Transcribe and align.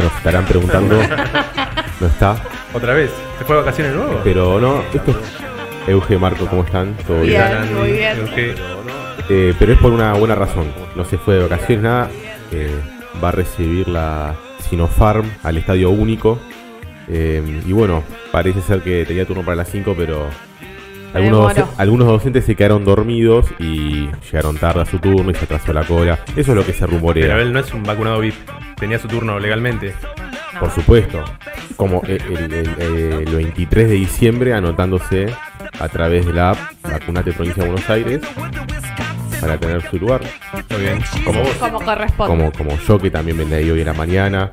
Se 0.00 0.16
estarán 0.18 0.44
preguntando. 0.46 0.98
No 2.00 2.08
está. 2.08 2.34
Otra 2.72 2.94
vez. 2.94 3.12
¿Se 3.38 3.44
fue 3.44 3.54
de 3.54 3.62
vacaciones 3.62 3.94
nuevo? 3.94 4.20
Pero 4.24 4.58
no, 4.58 4.82
esto 4.92 5.12
es. 5.12 5.88
Euge, 5.88 6.18
Marco, 6.18 6.46
¿cómo 6.46 6.64
están? 6.64 6.96
¿Todo 7.06 7.20
Bien, 7.20 7.40
bien? 7.48 7.74
muy 7.78 7.92
bien. 7.92 8.18
Euge. 8.18 8.54
Eh, 9.28 9.54
pero 9.56 9.72
es 9.74 9.78
por 9.78 9.92
una 9.92 10.12
buena 10.14 10.34
razón. 10.34 10.72
No 10.96 11.04
se 11.04 11.16
fue 11.16 11.34
de 11.34 11.42
vacaciones, 11.48 11.84
nada. 11.84 12.10
Eh, 12.50 12.72
va 13.22 13.28
a 13.28 13.32
recibir 13.32 13.86
la 13.86 14.34
Sinopharm 14.68 15.30
al 15.44 15.58
estadio 15.58 15.90
único. 15.90 16.40
Eh, 17.06 17.60
y 17.64 17.72
bueno, 17.72 18.02
parece 18.32 18.62
ser 18.62 18.80
que 18.82 19.04
tenía 19.04 19.24
turno 19.24 19.44
para 19.44 19.54
las 19.56 19.68
5, 19.70 19.94
pero 19.96 20.26
algunos, 21.14 21.54
algunos 21.78 22.06
docentes 22.08 22.44
se 22.44 22.54
quedaron 22.54 22.84
dormidos 22.84 23.46
y 23.58 24.08
llegaron 24.30 24.56
tarde 24.56 24.82
a 24.82 24.84
su 24.86 24.98
turno 24.98 25.30
y 25.30 25.34
se 25.34 25.44
atrasó 25.44 25.72
la 25.72 25.84
cola. 25.84 26.18
Eso 26.36 26.52
es 26.52 26.56
lo 26.56 26.64
que 26.64 26.72
se 26.72 26.80
Pero 26.86 26.98
rumorea. 26.98 27.38
él 27.38 27.52
no 27.52 27.58
es 27.60 27.72
un 27.74 27.82
vacunado 27.82 28.20
VIP. 28.20 28.34
Tenía 28.78 28.98
su 28.98 29.08
turno 29.08 29.38
legalmente. 29.38 29.94
Por 30.58 30.70
supuesto. 30.70 31.22
Como 31.76 32.02
el, 32.06 32.20
el- 32.22 32.52
el- 32.78 33.28
el 33.28 33.34
23 33.36 33.88
de 33.88 33.94
diciembre 33.94 34.52
anotándose 34.54 35.26
a 35.80 35.88
través 35.88 36.26
de 36.26 36.32
la 36.32 36.50
app 36.50 36.58
Vacunate 36.82 37.32
Provincia 37.32 37.62
de 37.64 37.70
Buenos 37.70 37.90
Aires 37.90 38.20
para 39.40 39.58
tener 39.58 39.82
su 39.90 39.98
lugar. 39.98 40.20
Muy 40.70 40.80
bien. 40.82 41.00
Como 41.24 41.40
vos. 41.42 41.54
Como 41.58 41.80
corresponde. 41.80 42.30
Como, 42.36 42.52
como 42.52 42.78
yo 42.86 42.98
que 42.98 43.10
también 43.10 43.36
me 43.36 43.44
leí 43.44 43.70
hoy 43.70 43.82
a 43.82 43.86
la 43.86 43.92
mañana. 43.94 44.52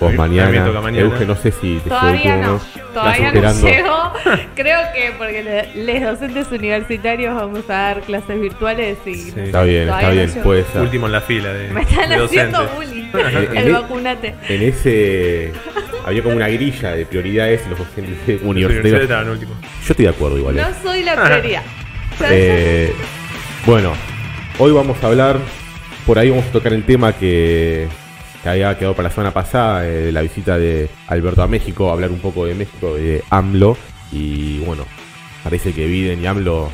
Me 0.00 0.12
mañana. 0.16 0.80
mañana. 0.80 0.98
Euge, 1.04 1.26
no 1.26 1.34
sé 1.36 1.50
si 1.50 1.78
te 1.78 1.88
Todavía 1.90 2.36
no, 2.36 2.58
turno. 2.58 2.88
todavía 2.94 3.32
no 3.32 3.52
llego. 3.60 4.12
Creo 4.54 4.78
que 4.94 5.12
porque 5.18 5.68
los 5.74 6.00
docentes 6.02 6.46
universitarios 6.52 7.34
vamos 7.34 7.68
a 7.68 7.72
dar 7.72 8.00
clases 8.02 8.40
virtuales 8.40 8.98
y 9.06 9.14
Sí. 9.14 9.32
Está 9.36 9.62
bien, 9.64 9.82
está 9.88 10.02
no 10.02 10.10
bien, 10.12 10.28
llego. 10.28 10.42
puede 10.42 10.64
ser. 10.64 10.80
Último 10.82 11.06
en 11.06 11.12
la 11.12 11.20
fila 11.20 11.52
de, 11.52 11.68
me 11.70 11.80
están 11.82 12.08
de 12.08 12.14
haciendo 12.16 12.62
docentes. 12.62 12.88
bullying. 12.88 13.08
El 13.58 13.68
eh, 13.68 13.72
vacunate. 13.72 14.34
En 14.48 14.62
ese. 14.62 15.52
Había 16.06 16.22
como 16.22 16.36
una 16.36 16.48
grilla 16.48 16.92
de 16.92 17.04
prioridades 17.04 17.62
y 17.66 17.70
los 17.70 17.78
docentes 17.80 18.40
universitarios. 18.42 19.40
Yo 19.40 19.46
estoy 19.90 20.04
de 20.04 20.10
acuerdo 20.10 20.38
igual. 20.38 20.58
eh. 20.58 20.62
No 20.62 20.82
soy 20.90 21.02
la 21.02 21.14
prioridad. 21.22 21.62
Eh, 22.30 22.92
bueno, 23.64 23.92
hoy 24.58 24.72
vamos 24.72 24.96
a 25.04 25.06
hablar, 25.06 25.38
por 26.04 26.18
ahí 26.18 26.30
vamos 26.30 26.46
a 26.46 26.50
tocar 26.50 26.72
el 26.72 26.82
tema 26.82 27.12
que, 27.12 27.86
que 28.42 28.48
había 28.48 28.76
quedado 28.78 28.94
para 28.94 29.08
la 29.08 29.14
semana 29.14 29.32
pasada, 29.32 29.86
eh, 29.86 30.12
la 30.12 30.22
visita 30.22 30.58
de 30.58 30.88
Alberto 31.08 31.42
a 31.42 31.48
México, 31.48 31.90
hablar 31.90 32.10
un 32.10 32.20
poco 32.20 32.46
de 32.46 32.54
México, 32.54 32.94
de 32.94 33.22
AMLO, 33.30 33.76
y 34.12 34.60
bueno, 34.60 34.84
parece 35.42 35.72
que 35.72 35.86
Biden 35.86 36.22
y 36.22 36.26
AMLO 36.26 36.70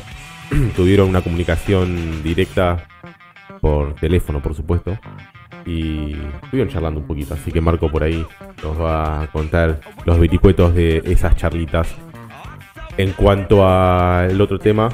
tuvieron 0.75 1.09
una 1.09 1.21
comunicación 1.21 2.23
directa 2.23 2.85
por 3.61 3.95
teléfono, 3.95 4.41
por 4.41 4.55
supuesto, 4.55 4.97
y 5.65 6.15
estuvieron 6.43 6.71
charlando 6.71 6.99
un 6.99 7.07
poquito, 7.07 7.33
así 7.33 7.51
que 7.51 7.61
Marco 7.61 7.89
por 7.89 8.03
ahí 8.03 8.25
nos 8.63 8.79
va 8.79 9.23
a 9.23 9.27
contar 9.27 9.79
los 10.05 10.19
vericuetos 10.19 10.75
de 10.75 11.01
esas 11.05 11.35
charlitas. 11.35 11.87
En 12.97 13.11
cuanto 13.11 13.67
al 13.67 14.39
otro 14.39 14.57
tema, 14.57 14.89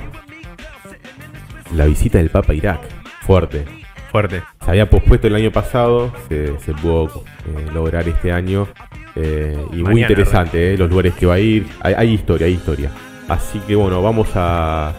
la 1.75 1.85
visita 1.85 2.17
del 2.17 2.29
Papa 2.29 2.53
a 2.53 2.55
Irak. 2.55 2.81
Fuerte. 3.21 3.80
Fuerte. 4.11 4.43
Se 4.63 4.69
había 4.71 4.89
pospuesto 4.89 5.27
el 5.27 5.35
año 5.35 5.51
pasado, 5.51 6.11
se, 6.27 6.59
se 6.59 6.73
pudo 6.73 7.23
eh, 7.47 7.71
lograr 7.73 8.07
este 8.09 8.31
año. 8.31 8.67
eh, 9.15 9.57
y 9.71 9.83
muy 9.83 10.01
interesante, 10.01 10.73
eh, 10.73 10.77
los 10.77 10.89
lugares 10.89 11.13
que 11.13 11.25
va 11.25 11.35
a 11.35 11.39
ir. 11.39 11.65
Hay, 11.81 11.93
hay 11.93 12.13
historia, 12.13 12.47
hay 12.47 12.53
historia. 12.53 12.89
Así 13.29 13.59
que 13.59 13.75
bueno, 13.75 14.01
vamos 14.01 14.27
a, 14.35 14.89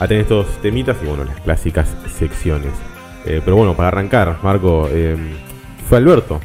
a 0.00 0.08
tener 0.08 0.22
estos 0.22 0.46
temitas 0.62 0.96
y 1.02 1.06
bueno, 1.06 1.24
las 1.24 1.40
clásicas 1.42 1.88
secciones. 2.18 2.72
Eh, 3.26 3.40
pero 3.44 3.56
bueno, 3.56 3.74
para 3.74 3.88
arrancar, 3.88 4.38
Marco, 4.42 4.88
eh, 4.90 5.16
fue 5.88 5.98
Alberto. 5.98 6.40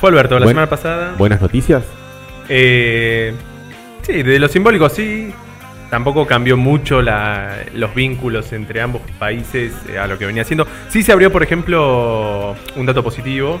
Fue 0.00 0.08
Alberto 0.10 0.38
la 0.38 0.46
Buen- 0.46 0.54
semana 0.54 0.70
pasada. 0.70 1.14
Buenas 1.18 1.40
noticias. 1.42 1.84
Eh, 2.48 3.34
sí, 4.02 4.22
de 4.22 4.38
lo 4.38 4.48
simbólico 4.48 4.88
sí. 4.88 5.32
Tampoco 5.90 6.26
cambió 6.26 6.56
mucho 6.56 7.00
la- 7.00 7.56
los 7.74 7.94
vínculos 7.94 8.52
entre 8.52 8.80
ambos 8.82 9.00
países 9.18 9.72
eh, 9.88 9.98
a 9.98 10.06
lo 10.06 10.18
que 10.18 10.26
venía 10.26 10.42
haciendo. 10.42 10.66
Sí 10.90 11.02
se 11.02 11.12
abrió, 11.12 11.32
por 11.32 11.42
ejemplo, 11.42 12.54
un 12.76 12.86
dato 12.86 13.02
positivo. 13.02 13.60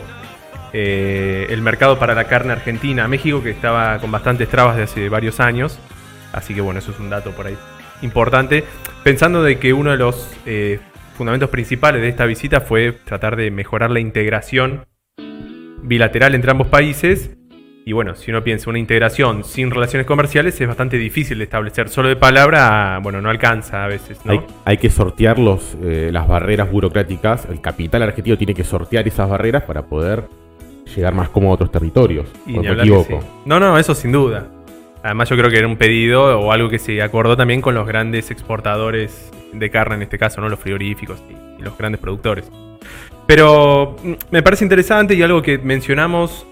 eh, 0.74 1.46
el 1.48 1.62
mercado 1.62 1.98
para 1.98 2.14
la 2.14 2.24
carne 2.24 2.52
argentina. 2.52 3.08
México 3.08 3.42
que 3.42 3.48
estaba 3.50 3.98
con 4.00 4.10
bastantes 4.10 4.48
trabas 4.50 4.76
de 4.76 4.82
hace 4.82 5.08
varios 5.08 5.40
años. 5.40 5.78
Así 6.30 6.52
que 6.54 6.60
bueno, 6.60 6.80
eso 6.80 6.90
es 6.90 6.98
un 7.00 7.08
dato 7.08 7.30
por 7.30 7.46
ahí 7.46 7.56
importante. 8.02 8.64
Pensando 9.02 9.42
de 9.42 9.58
que 9.58 9.72
uno 9.72 9.92
de 9.92 9.96
los 9.96 10.30
eh, 10.44 10.78
fundamentos 11.16 11.48
principales 11.48 12.02
de 12.02 12.08
esta 12.10 12.26
visita 12.26 12.60
fue 12.60 12.92
tratar 12.92 13.36
de 13.36 13.50
mejorar 13.50 13.90
la 13.90 14.00
integración 14.00 14.84
bilateral 15.82 16.34
entre 16.34 16.50
ambos 16.50 16.66
países. 16.66 17.37
Y 17.88 17.92
bueno, 17.92 18.14
si 18.14 18.30
uno 18.30 18.44
piensa 18.44 18.68
una 18.68 18.78
integración 18.78 19.44
sin 19.44 19.70
relaciones 19.70 20.06
comerciales 20.06 20.60
es 20.60 20.68
bastante 20.68 20.98
difícil 20.98 21.38
de 21.38 21.44
establecer. 21.44 21.88
Solo 21.88 22.10
de 22.10 22.16
palabra, 22.16 23.00
bueno, 23.02 23.22
no 23.22 23.30
alcanza 23.30 23.82
a 23.82 23.88
veces, 23.88 24.20
¿no? 24.26 24.32
Hay, 24.32 24.40
hay 24.66 24.76
que 24.76 24.90
sortear 24.90 25.38
los, 25.38 25.74
eh, 25.82 26.10
las 26.12 26.28
barreras 26.28 26.70
burocráticas. 26.70 27.46
El 27.46 27.62
capital 27.62 28.02
argentino 28.02 28.36
tiene 28.36 28.52
que 28.52 28.62
sortear 28.62 29.08
esas 29.08 29.30
barreras 29.30 29.62
para 29.62 29.86
poder 29.86 30.24
llegar 30.94 31.14
más 31.14 31.30
cómodo 31.30 31.52
a 31.52 31.54
otros 31.54 31.72
territorios. 31.72 32.26
Y 32.46 32.58
¿O 32.58 32.60
ni 32.60 32.68
me 32.68 32.74
equivoco? 32.74 33.22
sí. 33.22 33.26
No, 33.46 33.58
no, 33.58 33.78
eso 33.78 33.94
sin 33.94 34.12
duda. 34.12 34.48
Además 35.02 35.30
yo 35.30 35.38
creo 35.38 35.48
que 35.48 35.56
era 35.56 35.66
un 35.66 35.78
pedido 35.78 36.40
o 36.40 36.52
algo 36.52 36.68
que 36.68 36.78
se 36.78 37.00
acordó 37.00 37.38
también 37.38 37.62
con 37.62 37.74
los 37.74 37.86
grandes 37.86 38.30
exportadores 38.30 39.30
de 39.54 39.70
carne, 39.70 39.94
en 39.94 40.02
este 40.02 40.18
caso, 40.18 40.42
¿no? 40.42 40.50
Los 40.50 40.58
frigoríficos 40.58 41.22
y, 41.30 41.58
y 41.58 41.64
los 41.64 41.78
grandes 41.78 42.02
productores. 42.02 42.50
Pero 43.26 43.96
mm, 44.04 44.12
me 44.30 44.42
parece 44.42 44.66
interesante 44.66 45.14
y 45.14 45.22
algo 45.22 45.40
que 45.40 45.56
mencionamos, 45.56 46.46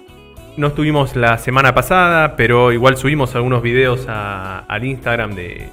no 0.56 0.69
estuvimos 0.69 1.17
la 1.17 1.39
semana 1.39 1.75
pasada, 1.75 2.37
pero 2.37 2.72
igual 2.72 2.97
subimos 2.97 3.34
algunos 3.34 3.62
videos 3.62 4.06
a- 4.09 4.61
al 4.61 4.84
Instagram 4.84 5.34
de, 5.34 5.69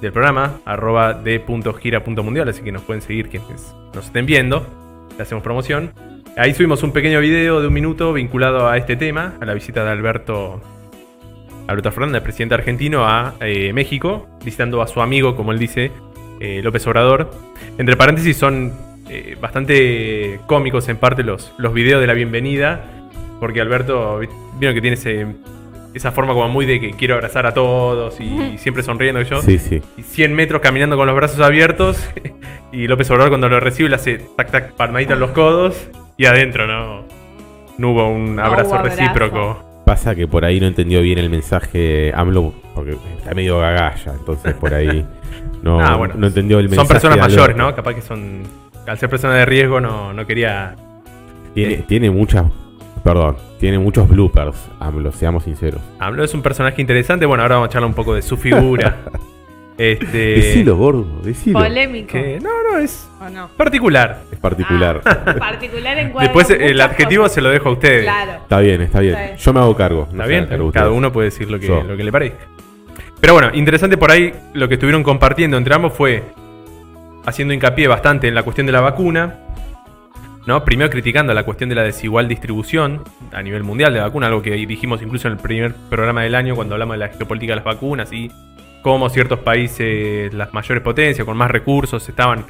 del 0.00 0.12
programa, 0.12 0.60
arroba 0.64 1.14
d.gira.mundial, 1.14 2.48
así 2.48 2.62
que 2.62 2.72
nos 2.72 2.82
pueden 2.82 3.02
seguir 3.02 3.28
quienes 3.28 3.74
nos 3.94 4.06
estén 4.06 4.26
viendo, 4.26 4.66
le 5.16 5.22
hacemos 5.22 5.42
promoción. 5.44 5.92
Ahí 6.36 6.52
subimos 6.54 6.82
un 6.82 6.92
pequeño 6.92 7.20
video 7.20 7.60
de 7.60 7.68
un 7.68 7.74
minuto 7.74 8.12
vinculado 8.12 8.68
a 8.68 8.76
este 8.76 8.96
tema, 8.96 9.34
a 9.40 9.44
la 9.44 9.54
visita 9.54 9.84
de 9.84 9.90
Alberto, 9.90 10.60
Alberto 11.68 11.92
Fernández, 11.92 12.22
presidente 12.22 12.54
argentino, 12.54 13.06
a 13.06 13.34
eh, 13.40 13.72
México, 13.72 14.26
visitando 14.44 14.82
a 14.82 14.86
su 14.88 15.00
amigo, 15.00 15.36
como 15.36 15.52
él 15.52 15.58
dice, 15.58 15.92
eh, 16.40 16.60
López 16.64 16.86
Obrador. 16.86 17.30
Entre 17.78 17.96
paréntesis, 17.96 18.36
son 18.36 18.72
eh, 19.08 19.36
bastante 19.40 20.40
cómicos 20.46 20.88
en 20.88 20.96
parte 20.96 21.22
los, 21.22 21.54
los 21.56 21.72
videos 21.72 22.00
de 22.00 22.06
la 22.08 22.14
bienvenida, 22.14 22.84
porque 23.44 23.60
Alberto, 23.60 24.18
vi- 24.20 24.28
vieron 24.58 24.74
que 24.74 24.80
tiene 24.80 24.94
ese- 24.94 25.26
esa 25.92 26.10
forma 26.12 26.32
como 26.32 26.48
muy 26.48 26.64
de 26.64 26.80
que 26.80 26.92
quiero 26.92 27.14
abrazar 27.14 27.44
a 27.46 27.52
todos 27.52 28.18
y, 28.20 28.56
siempre 28.56 28.82
sonriendo 28.82 29.20
yo. 29.22 29.42
Sí, 29.42 29.58
sí. 29.58 29.82
Y 29.98 30.02
100 30.02 30.34
metros 30.34 30.62
caminando 30.62 30.96
con 30.96 31.06
los 31.06 31.14
brazos 31.14 31.40
abiertos. 31.40 31.98
Y 32.72 32.88
López 32.88 33.08
Obrador 33.12 33.28
cuando 33.28 33.48
lo 33.48 33.60
recibe 33.60 33.88
le 33.90 33.94
hace 33.94 34.18
tac 34.36 34.50
tac 34.50 34.72
palmadita 34.72 35.12
en 35.14 35.20
los 35.20 35.30
codos. 35.30 35.88
Y 36.16 36.24
adentro 36.24 36.66
no, 36.66 37.04
no 37.78 37.90
hubo 37.90 38.08
un 38.08 38.34
No 38.36 38.42
abrazo 38.44 38.70
hubo 38.70 38.74
abrazo. 38.78 38.96
recíproco. 39.00 39.82
Pasa 39.84 40.14
que 40.16 40.26
por 40.26 40.44
ahí 40.44 40.58
no 40.58 40.66
entendió 40.66 41.00
bien 41.02 41.18
el 41.18 41.28
mensaje 41.30 42.10
AMLO, 42.16 42.52
porque 42.74 42.96
está 43.18 43.34
medio 43.34 43.58
gagalla, 43.60 44.14
entonces 44.18 44.54
por 44.54 44.72
ahí 44.74 45.04
no, 45.62 45.78
Ah, 45.80 45.94
bueno. 45.96 46.14
no 46.16 46.26
entendió 46.26 46.58
el 46.58 46.68
mensaje. 46.70 46.86
Son 46.88 46.94
personas 46.94 47.18
mayores, 47.18 47.56
¿no? 47.56 47.72
Capaz 47.76 47.94
que 47.94 48.00
son. 48.02 48.42
Al 48.88 48.98
ser 48.98 49.08
personas 49.10 49.36
de 49.36 49.44
riesgo 49.44 49.80
no, 49.80 50.12
no 50.12 50.26
quería. 50.26 50.74
Tiene, 51.54 51.74
Eh. 51.74 51.84
tiene 51.86 52.10
muchas, 52.10 52.44
perdón, 53.04 53.36
tiene 53.60 53.78
muchos 53.78 54.08
bloopers, 54.08 54.56
AMLO, 54.80 55.12
seamos 55.12 55.44
sinceros. 55.44 55.80
AMLO 56.00 56.24
es 56.24 56.34
un 56.34 56.42
personaje 56.42 56.80
interesante. 56.80 57.26
Bueno, 57.26 57.42
ahora 57.42 57.56
vamos 57.56 57.68
a 57.68 57.72
charlar 57.72 57.88
un 57.88 57.94
poco 57.94 58.14
de 58.14 58.22
su 58.22 58.36
figura. 58.36 58.96
este. 59.78 60.18
Decilo, 60.36 60.76
gordo, 60.76 61.20
decilo. 61.22 61.58
Polémico. 61.58 62.12
que- 62.12 62.40
no, 62.42 62.50
no, 62.72 62.78
es 62.78 63.08
¿O 63.20 63.28
no? 63.28 63.48
particular. 63.56 64.22
Es 64.32 64.38
particular. 64.38 65.00
Ah, 65.04 65.34
particular 65.38 65.98
en 65.98 66.10
cuanto 66.12 66.32
Después 66.32 66.58
el 66.60 66.80
adjetivo 66.80 67.28
se 67.28 67.40
lo 67.40 67.50
dejo 67.50 67.68
a 67.68 67.72
ustedes. 67.72 68.04
Claro. 68.04 68.32
Está 68.42 68.58
bien, 68.60 68.80
está 68.82 69.00
bien. 69.00 69.36
Yo 69.36 69.52
me 69.52 69.60
hago 69.60 69.76
cargo. 69.76 70.06
no 70.10 70.22
Está 70.22 70.26
bien, 70.26 70.46
cargo 70.46 70.72
cada 70.72 70.86
ustedes. 70.86 70.98
uno 70.98 71.12
puede 71.12 71.26
decir 71.30 71.50
lo 71.50 71.58
que, 71.60 71.68
lo 71.68 71.96
que 71.96 72.04
le 72.04 72.10
parezca. 72.12 72.44
Pero 73.20 73.32
bueno, 73.34 73.50
interesante 73.54 73.96
por 73.96 74.10
ahí 74.10 74.32
lo 74.54 74.68
que 74.68 74.74
estuvieron 74.74 75.02
compartiendo 75.02 75.56
entre 75.56 75.74
ambos 75.74 75.92
fue 75.94 76.22
haciendo 77.26 77.54
hincapié 77.54 77.88
bastante 77.88 78.28
en 78.28 78.34
la 78.34 78.42
cuestión 78.42 78.66
de 78.66 78.72
la 78.72 78.80
vacuna. 78.82 79.38
¿No? 80.46 80.64
Primero 80.64 80.90
criticando 80.90 81.32
la 81.34 81.44
cuestión 81.44 81.68
de 81.68 81.74
la 81.74 81.82
desigual 81.82 82.28
distribución 82.28 83.02
a 83.32 83.42
nivel 83.42 83.62
mundial 83.62 83.92
de 83.92 83.98
la 83.98 84.06
vacuna, 84.06 84.26
algo 84.26 84.42
que 84.42 84.50
dijimos 84.52 85.02
incluso 85.02 85.28
en 85.28 85.34
el 85.34 85.38
primer 85.38 85.74
programa 85.88 86.22
del 86.22 86.34
año 86.34 86.54
cuando 86.54 86.74
hablamos 86.74 86.94
de 86.94 86.98
la 86.98 87.08
geopolítica 87.08 87.52
de 87.52 87.56
las 87.56 87.64
vacunas 87.64 88.12
y 88.12 88.30
cómo 88.82 89.08
ciertos 89.08 89.38
países, 89.40 90.32
las 90.34 90.52
mayores 90.52 90.82
potencias, 90.82 91.24
con 91.24 91.36
más 91.36 91.50
recursos, 91.50 92.06
estaban 92.08 92.44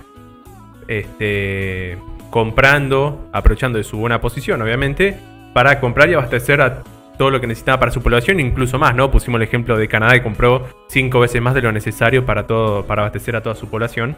este, 0.88 1.96
comprando, 2.31 3.29
aprovechando 3.32 3.79
de 3.79 3.85
su 3.85 3.99
buena 3.99 4.20
posición, 4.20 4.61
obviamente, 4.61 5.17
para 5.52 5.79
comprar 5.79 6.11
y 6.11 6.14
abastecer 6.14 6.61
a 6.61 6.82
todo 7.17 7.31
lo 7.31 7.40
que 7.40 7.47
necesitaba 7.47 7.79
para 7.79 7.93
su 7.93 8.02
población, 8.02 8.40
incluso 8.40 8.79
más, 8.79 8.94
¿no? 8.97 9.11
Pusimos 9.12 9.38
el 9.38 9.47
ejemplo 9.47 9.76
de 9.76 9.87
Canadá 9.87 10.14
que 10.14 10.23
compró 10.23 10.67
cinco 10.88 11.20
veces 11.20 11.40
más 11.40 11.55
de 11.55 11.62
lo 11.62 11.70
necesario 11.70 12.26
para, 12.26 12.49
todo, 12.49 12.85
para 12.85 13.02
abastecer 13.02 13.37
a 13.37 13.40
toda 13.40 13.55
su 13.55 13.69
población. 13.69 14.17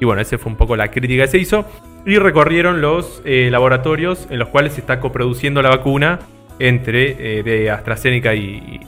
Y 0.00 0.06
bueno, 0.06 0.22
esa 0.22 0.38
fue 0.38 0.50
un 0.50 0.56
poco 0.56 0.74
la 0.76 0.90
crítica 0.90 1.24
que 1.24 1.28
se 1.28 1.38
hizo. 1.38 1.66
Y 2.06 2.18
recorrieron 2.18 2.82
los 2.82 3.22
eh, 3.24 3.48
laboratorios 3.50 4.26
en 4.30 4.38
los 4.38 4.48
cuales 4.48 4.74
se 4.74 4.80
está 4.80 5.00
coproduciendo 5.00 5.62
la 5.62 5.70
vacuna 5.70 6.18
entre 6.58 7.16
eh, 7.18 7.70
AstraZeneca 7.70 8.34
y, 8.34 8.80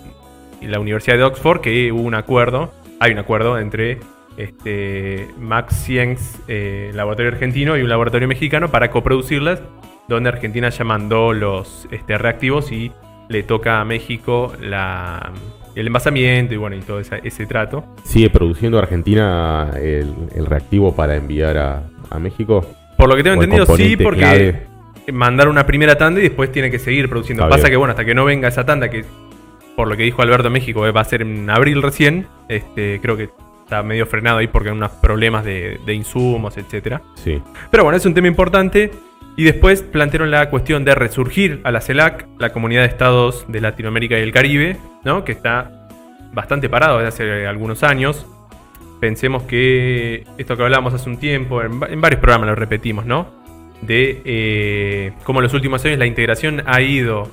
la 0.60 0.80
Universidad 0.80 1.16
de 1.16 1.22
Oxford, 1.22 1.60
que 1.60 1.92
hubo 1.92 2.02
un 2.02 2.14
acuerdo, 2.14 2.72
hay 2.98 3.12
un 3.12 3.18
acuerdo 3.18 3.58
entre 3.58 4.00
este, 4.36 5.28
Max 5.38 5.76
Science, 5.76 6.38
eh, 6.48 6.90
laboratorio 6.92 7.30
argentino, 7.30 7.76
y 7.76 7.82
un 7.82 7.88
laboratorio 7.88 8.26
mexicano 8.26 8.68
para 8.68 8.90
coproducirlas, 8.90 9.62
donde 10.08 10.30
Argentina 10.30 10.68
ya 10.70 10.82
mandó 10.82 11.32
los 11.32 11.86
este, 11.92 12.18
reactivos 12.18 12.72
y 12.72 12.90
le 13.28 13.44
toca 13.44 13.80
a 13.80 13.84
México 13.84 14.54
el 14.60 15.86
envasamiento 15.86 16.54
y 16.54 16.56
bueno, 16.56 16.74
y 16.74 16.80
todo 16.80 16.98
ese 17.00 17.46
trato. 17.46 17.84
¿Sigue 18.02 18.30
produciendo 18.30 18.78
Argentina 18.78 19.70
el, 19.80 20.46
reactivo 20.46 20.96
para 20.96 21.14
enviar 21.16 21.58
a 21.58 22.18
México? 22.18 22.66
Por 22.96 23.08
lo 23.08 23.16
que 23.16 23.22
tengo 23.22 23.34
entendido, 23.42 23.66
sí, 23.76 23.96
porque 23.96 24.20
clave. 24.20 24.66
mandaron 25.12 25.52
una 25.52 25.66
primera 25.66 25.96
tanda 25.96 26.20
y 26.20 26.24
después 26.24 26.50
tiene 26.52 26.70
que 26.70 26.78
seguir 26.78 27.08
produciendo. 27.08 27.42
Está 27.44 27.50
Pasa 27.50 27.62
bien. 27.64 27.72
que 27.72 27.76
bueno, 27.76 27.90
hasta 27.92 28.04
que 28.04 28.14
no 28.14 28.24
venga 28.24 28.48
esa 28.48 28.64
tanda, 28.64 28.88
que 28.88 29.04
por 29.76 29.88
lo 29.88 29.96
que 29.96 30.04
dijo 30.04 30.22
Alberto 30.22 30.48
México 30.50 30.86
eh, 30.86 30.92
va 30.92 31.02
a 31.02 31.04
ser 31.04 31.22
en 31.22 31.48
abril 31.50 31.82
recién, 31.82 32.26
este, 32.48 32.98
creo 33.02 33.16
que 33.16 33.28
está 33.64 33.82
medio 33.82 34.06
frenado 34.06 34.38
ahí 34.38 34.46
porque 34.46 34.70
hay 34.70 34.76
unos 34.76 34.92
problemas 34.92 35.44
de, 35.44 35.78
de 35.84 35.94
insumos, 35.94 36.56
etcétera. 36.56 37.02
Sí. 37.14 37.42
Pero 37.70 37.82
bueno, 37.84 37.96
es 37.96 38.06
un 38.06 38.14
tema 38.14 38.28
importante. 38.28 38.90
Y 39.38 39.44
después 39.44 39.82
plantearon 39.82 40.30
la 40.30 40.48
cuestión 40.48 40.86
de 40.86 40.94
resurgir 40.94 41.60
a 41.64 41.70
la 41.70 41.82
CELAC, 41.82 42.26
la 42.38 42.54
comunidad 42.54 42.80
de 42.82 42.88
estados 42.88 43.44
de 43.48 43.60
Latinoamérica 43.60 44.18
y 44.18 44.22
el 44.22 44.32
Caribe, 44.32 44.78
¿no? 45.04 45.24
Que 45.24 45.32
está 45.32 45.86
bastante 46.32 46.70
parado 46.70 47.00
desde 47.00 47.08
hace 47.08 47.46
algunos 47.46 47.82
años. 47.82 48.26
Pensemos 49.00 49.42
que 49.42 50.24
esto 50.38 50.56
que 50.56 50.62
hablábamos 50.62 50.94
hace 50.94 51.08
un 51.08 51.18
tiempo, 51.18 51.62
en, 51.62 51.80
va- 51.82 51.88
en 51.88 52.00
varios 52.00 52.20
programas 52.20 52.48
lo 52.48 52.54
repetimos, 52.54 53.04
¿no? 53.04 53.26
De 53.82 54.22
eh, 54.24 55.12
cómo 55.24 55.40
en 55.40 55.44
los 55.44 55.54
últimos 55.54 55.84
años 55.84 55.98
la 55.98 56.06
integración 56.06 56.62
ha 56.66 56.80
ido 56.80 57.28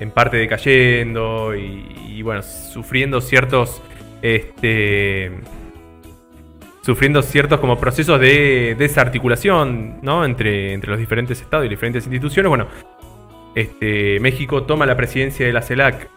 en 0.00 0.10
parte 0.10 0.36
decayendo 0.36 1.54
y, 1.54 2.20
bueno, 2.22 2.42
sufriendo 2.42 3.20
ciertos 3.20 3.80
este, 4.20 5.30
sufriendo 6.82 7.22
ciertos 7.22 7.60
como 7.60 7.78
procesos 7.78 8.20
de 8.20 8.74
desarticulación 8.78 9.98
¿no? 10.02 10.24
entre, 10.24 10.72
entre 10.72 10.90
los 10.90 10.98
diferentes 10.98 11.40
estados 11.40 11.66
y 11.66 11.68
diferentes 11.68 12.04
instituciones. 12.04 12.48
Bueno, 12.48 12.66
este, 13.54 14.18
México 14.20 14.64
toma 14.64 14.86
la 14.86 14.96
presidencia 14.96 15.46
de 15.46 15.52
la 15.52 15.62
CELAC 15.62 16.08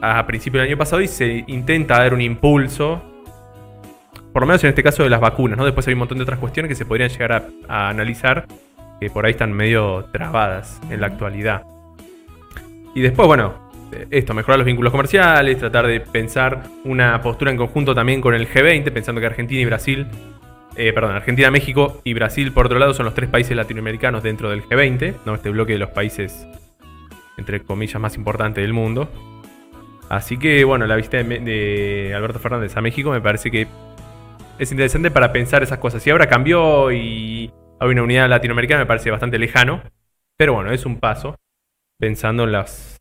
a 0.00 0.26
principios 0.26 0.62
del 0.62 0.70
año 0.70 0.78
pasado 0.78 1.02
y 1.02 1.08
se 1.08 1.44
intenta 1.46 1.98
dar 1.98 2.14
un 2.14 2.20
impulso, 2.20 3.02
por 4.32 4.42
lo 4.42 4.46
menos 4.46 4.64
en 4.64 4.70
este 4.70 4.82
caso 4.82 5.02
de 5.02 5.10
las 5.10 5.20
vacunas. 5.20 5.58
¿no? 5.58 5.64
Después 5.64 5.86
hay 5.86 5.92
un 5.92 6.00
montón 6.00 6.18
de 6.18 6.22
otras 6.22 6.38
cuestiones 6.38 6.68
que 6.68 6.74
se 6.74 6.84
podrían 6.84 7.10
llegar 7.10 7.48
a, 7.68 7.88
analizar 7.88 8.46
que 9.00 9.10
por 9.10 9.26
ahí 9.26 9.32
están 9.32 9.52
medio 9.52 10.06
trabadas 10.12 10.80
en 10.90 11.00
la 11.00 11.08
actualidad. 11.08 11.64
Y 12.94 13.00
después, 13.00 13.26
bueno, 13.26 13.70
esto, 14.10 14.32
mejorar 14.32 14.58
los 14.58 14.66
vínculos 14.66 14.92
comerciales, 14.92 15.58
tratar 15.58 15.86
de 15.86 16.00
pensar 16.00 16.62
una 16.84 17.20
postura 17.20 17.50
en 17.50 17.56
conjunto 17.56 17.94
también 17.94 18.20
con 18.20 18.34
el 18.34 18.48
G20, 18.48 18.90
pensando 18.92 19.20
que 19.20 19.26
Argentina 19.26 19.60
y 19.60 19.64
Brasil, 19.64 20.06
eh, 20.76 20.92
perdón, 20.92 21.16
Argentina, 21.16 21.50
México 21.50 22.00
y 22.04 22.14
Brasil, 22.14 22.52
por 22.52 22.66
otro 22.66 22.78
lado, 22.78 22.94
son 22.94 23.06
los 23.06 23.14
tres 23.14 23.28
países 23.28 23.56
latinoamericanos 23.56 24.22
dentro 24.22 24.50
del 24.50 24.62
G20, 24.62 25.16
¿no? 25.26 25.34
este 25.34 25.50
bloque 25.50 25.72
de 25.72 25.78
los 25.80 25.90
países, 25.90 26.46
entre 27.36 27.60
comillas, 27.60 28.00
más 28.00 28.16
importantes 28.16 28.62
del 28.62 28.72
mundo. 28.72 29.10
Así 30.08 30.36
que, 30.36 30.62
bueno, 30.64 30.86
la 30.86 30.94
visita 30.94 31.22
de 31.22 32.12
Alberto 32.14 32.38
Fernández 32.38 32.76
a 32.76 32.82
México 32.82 33.10
me 33.10 33.20
parece 33.20 33.50
que 33.50 33.66
es 34.62 34.70
interesante 34.70 35.10
para 35.10 35.32
pensar 35.32 35.62
esas 35.64 35.78
cosas. 35.78 36.02
Si 36.02 36.10
ahora 36.10 36.28
cambió 36.28 36.92
y 36.92 37.50
hay 37.80 37.88
una 37.88 38.04
unidad 38.04 38.28
latinoamericana, 38.28 38.82
me 38.82 38.86
parece 38.86 39.10
bastante 39.10 39.38
lejano. 39.38 39.82
Pero 40.36 40.54
bueno, 40.54 40.70
es 40.70 40.86
un 40.86 41.00
paso 41.00 41.36
pensando 41.98 42.44
en 42.44 42.52
las 42.52 42.98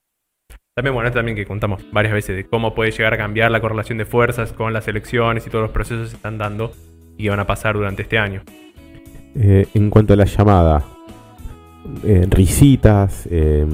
también, 0.76 0.94
bueno, 0.94 1.08
esto 1.08 1.20
también 1.20 1.36
que 1.36 1.46
contamos 1.46 1.84
varias 1.92 2.14
veces 2.14 2.36
de 2.36 2.46
cómo 2.46 2.74
puede 2.74 2.92
llegar 2.92 3.14
a 3.14 3.18
cambiar 3.18 3.52
la 3.52 3.60
correlación 3.60 3.98
de 3.98 4.06
fuerzas 4.06 4.54
con 4.54 4.74
las 4.74 4.88
elecciones 4.88 5.46
y 5.46 5.50
todos 5.50 5.64
los 5.64 5.72
procesos 5.72 6.06
que 6.06 6.10
se 6.12 6.16
están 6.16 6.38
dando 6.38 6.72
y 7.18 7.24
que 7.24 7.30
van 7.30 7.40
a 7.40 7.46
pasar 7.46 7.76
durante 7.76 8.02
este 8.02 8.18
año. 8.18 8.42
Eh, 9.36 9.68
en 9.74 9.90
cuanto 9.90 10.14
a 10.14 10.16
la 10.16 10.26
llamada, 10.26 10.84
eh, 12.04 12.26
risitas, 12.30 13.28
eh, 13.30 13.66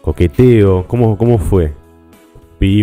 coqueteo, 0.00 0.86
¿cómo, 0.86 1.18
cómo 1.18 1.38
fue? 1.38 1.72
Vi 2.58 2.82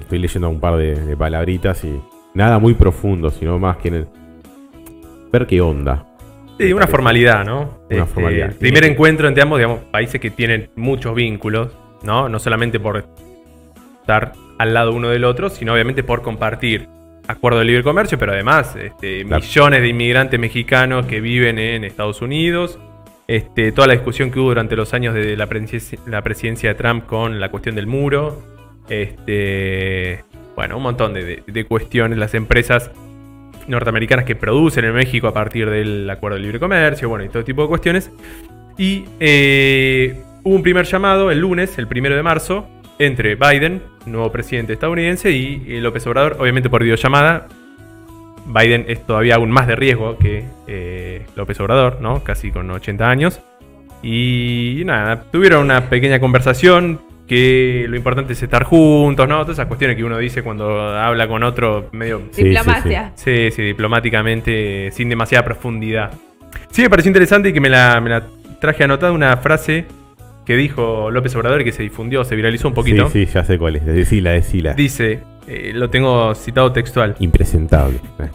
estoy 0.00 0.18
leyendo 0.18 0.48
un 0.48 0.58
par 0.58 0.76
de 0.76 1.16
palabritas 1.16 1.84
y 1.84 2.00
nada 2.34 2.58
muy 2.58 2.74
profundo, 2.74 3.30
sino 3.30 3.58
más 3.58 3.76
que 3.78 3.88
en 3.88 3.94
el- 3.94 4.06
ver 5.32 5.46
qué 5.46 5.60
onda. 5.60 6.06
Sí, 6.58 6.72
una 6.72 6.86
formalidad, 6.86 7.44
¿no? 7.44 7.78
Este, 7.84 7.96
Una 7.96 8.06
formalidad. 8.06 8.48
el 8.50 8.54
primer 8.56 8.84
encuentro 8.84 9.26
entre 9.28 9.42
ambos, 9.42 9.58
digamos, 9.58 9.80
países 9.90 10.20
que 10.20 10.30
tienen 10.30 10.70
muchos 10.76 11.14
vínculos, 11.14 11.76
¿no? 12.02 12.28
No 12.28 12.38
solamente 12.38 12.78
por 12.78 13.04
estar 14.00 14.32
al 14.58 14.74
lado 14.74 14.92
uno 14.92 15.08
del 15.08 15.24
otro, 15.24 15.48
sino 15.48 15.72
obviamente 15.72 16.02
por 16.04 16.22
compartir 16.22 16.88
acuerdo 17.26 17.60
de 17.60 17.64
libre 17.64 17.82
comercio, 17.82 18.18
pero 18.18 18.32
además 18.32 18.76
este, 18.76 19.24
Claro. 19.24 19.42
millones 19.42 19.80
de 19.80 19.88
inmigrantes 19.88 20.38
mexicanos 20.38 21.06
que 21.06 21.20
viven 21.20 21.58
en 21.58 21.84
Estados 21.84 22.20
Unidos. 22.20 22.78
Este, 23.28 23.72
toda 23.72 23.86
la 23.86 23.94
discusión 23.94 24.30
que 24.30 24.38
hubo 24.40 24.48
durante 24.48 24.76
los 24.76 24.92
años 24.92 25.14
de 25.14 25.36
la 25.36 25.46
presidencia, 25.46 25.98
la 26.06 26.20
presidencia 26.22 26.68
de 26.70 26.74
Trump 26.74 27.06
con 27.06 27.40
la 27.40 27.48
cuestión 27.50 27.74
del 27.76 27.86
muro. 27.86 28.42
Este, 28.88 30.24
bueno, 30.56 30.76
un 30.76 30.82
montón 30.82 31.14
de, 31.14 31.42
de- 31.46 31.64
cuestiones. 31.64 32.18
Las 32.18 32.34
empresas 32.34 32.90
norteamericanas 33.68 34.24
que 34.24 34.34
producen 34.34 34.84
en 34.84 34.94
México 34.94 35.28
a 35.28 35.32
partir 35.34 35.70
del 35.70 36.08
acuerdo 36.10 36.36
de 36.36 36.42
libre 36.42 36.58
comercio, 36.60 37.08
bueno, 37.08 37.24
y 37.24 37.28
todo 37.28 37.44
tipo 37.44 37.62
de 37.62 37.68
cuestiones. 37.68 38.10
Y 38.78 39.04
eh, 39.20 40.20
hubo 40.42 40.54
un 40.54 40.62
primer 40.62 40.84
llamado 40.86 41.30
el 41.30 41.38
lunes, 41.40 41.78
el 41.78 41.86
primero 41.86 42.16
de 42.16 42.22
marzo, 42.22 42.66
entre 42.98 43.34
Biden, 43.36 43.82
nuevo 44.06 44.30
presidente 44.32 44.72
estadounidense, 44.74 45.30
y 45.30 45.62
eh, 45.68 45.80
López 45.80 46.06
Obrador, 46.06 46.36
obviamente 46.38 46.68
por 46.70 46.82
videollamada. 46.82 47.48
Biden 48.44 48.84
es 48.88 49.06
todavía 49.06 49.36
aún 49.36 49.50
más 49.52 49.68
de 49.68 49.76
riesgo 49.76 50.18
que 50.18 50.44
eh, 50.66 51.24
López 51.36 51.60
Obrador, 51.60 52.00
¿no? 52.00 52.24
Casi 52.24 52.50
con 52.50 52.68
80 52.70 53.08
años. 53.08 53.40
Y 54.02 54.82
nada, 54.84 55.22
tuvieron 55.30 55.62
una 55.64 55.88
pequeña 55.88 56.18
conversación 56.18 57.00
que 57.26 57.86
lo 57.88 57.96
importante 57.96 58.32
es 58.34 58.42
estar 58.42 58.64
juntos, 58.64 59.26
¿no? 59.28 59.40
Todas 59.42 59.54
esas 59.56 59.66
cuestiones 59.66 59.96
que 59.96 60.04
uno 60.04 60.18
dice 60.18 60.42
cuando 60.42 60.68
habla 60.96 61.28
con 61.28 61.42
otro 61.42 61.88
medio 61.92 62.22
Sí, 62.32 62.44
Diplomacia. 62.44 63.12
Sí, 63.14 63.50
sí, 63.50 63.62
diplomáticamente, 63.62 64.90
sin 64.92 65.08
demasiada 65.08 65.44
profundidad. 65.44 66.12
Sí, 66.70 66.82
me 66.82 66.90
pareció 66.90 67.08
interesante 67.10 67.48
y 67.50 67.52
que 67.52 67.60
me 67.60 67.70
la, 67.70 68.00
me 68.00 68.10
la 68.10 68.26
traje 68.60 68.84
anotada 68.84 69.12
una 69.12 69.36
frase 69.38 69.86
que 70.44 70.56
dijo 70.56 71.10
López 71.10 71.34
Obrador 71.36 71.60
y 71.60 71.64
que 71.64 71.72
se 71.72 71.82
difundió, 71.82 72.24
se 72.24 72.34
viralizó 72.36 72.68
un 72.68 72.74
poquito. 72.74 73.08
Sí, 73.08 73.26
sí, 73.26 73.32
ya 73.32 73.44
sé 73.44 73.58
cuál 73.58 73.76
es. 73.76 73.86
Decila, 73.86 74.32
decila. 74.32 74.74
Dice, 74.74 75.20
eh, 75.46 75.72
lo 75.74 75.88
tengo 75.88 76.34
citado 76.34 76.72
textual. 76.72 77.16
Impresentable. 77.20 77.98
Eh, 78.20 78.28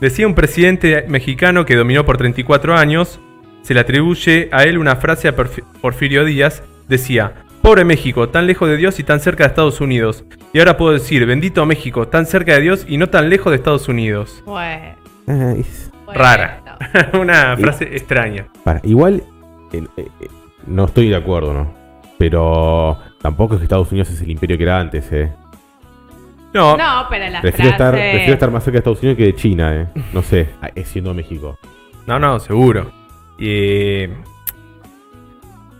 Decía 0.00 0.24
un 0.28 0.36
presidente 0.36 1.04
mexicano 1.08 1.64
que 1.66 1.74
dominó 1.74 2.04
por 2.04 2.16
34 2.16 2.76
años, 2.76 3.18
se 3.62 3.74
le 3.74 3.80
atribuye 3.80 4.48
a 4.52 4.62
él 4.62 4.78
una 4.78 4.94
frase 4.94 5.26
a 5.26 5.34
Porfi- 5.34 5.64
Porfirio 5.80 6.24
Díaz, 6.24 6.62
decía, 6.88 7.43
pobre 7.64 7.82
México, 7.86 8.28
tan 8.28 8.46
lejos 8.46 8.68
de 8.68 8.76
Dios 8.76 9.00
y 9.00 9.04
tan 9.04 9.20
cerca 9.20 9.44
de 9.44 9.48
Estados 9.48 9.80
Unidos. 9.80 10.22
Y 10.52 10.58
ahora 10.58 10.76
puedo 10.76 10.92
decir, 10.92 11.24
bendito 11.24 11.64
México, 11.64 12.06
tan 12.06 12.26
cerca 12.26 12.52
de 12.52 12.60
Dios 12.60 12.84
y 12.86 12.98
no 12.98 13.08
tan 13.08 13.30
lejos 13.30 13.50
de 13.50 13.56
Estados 13.56 13.88
Unidos. 13.88 14.42
Bueno. 14.44 14.96
Rara. 16.12 16.62
una 17.18 17.56
frase 17.56 17.84
extraña. 17.84 18.48
para, 18.64 18.82
igual, 18.84 19.22
eh, 19.72 19.82
eh, 19.96 20.08
no 20.66 20.84
estoy 20.84 21.08
de 21.08 21.16
acuerdo, 21.16 21.54
¿no? 21.54 21.72
Pero 22.18 22.98
tampoco 23.22 23.54
es 23.54 23.60
que 23.60 23.64
Estados 23.64 23.90
Unidos 23.90 24.10
es 24.10 24.20
el 24.20 24.30
imperio 24.30 24.58
que 24.58 24.62
era 24.64 24.78
antes, 24.78 25.10
¿eh? 25.10 25.32
No, 26.52 26.76
No, 26.76 27.06
pero 27.08 27.30
la 27.30 27.40
Prefiero 27.40 27.70
estar, 27.70 27.94
frase... 27.94 28.10
prefiero 28.10 28.34
estar 28.34 28.50
más 28.50 28.62
cerca 28.62 28.74
de 28.74 28.78
Estados 28.80 28.98
Unidos 29.00 29.16
que 29.16 29.24
de 29.24 29.34
China, 29.36 29.74
¿eh? 29.74 29.86
No 30.12 30.20
sé, 30.20 30.50
siendo 30.84 31.14
México. 31.14 31.58
no, 32.06 32.18
no, 32.18 32.38
seguro. 32.40 32.92
Y, 33.38 33.46
eh, 33.48 34.10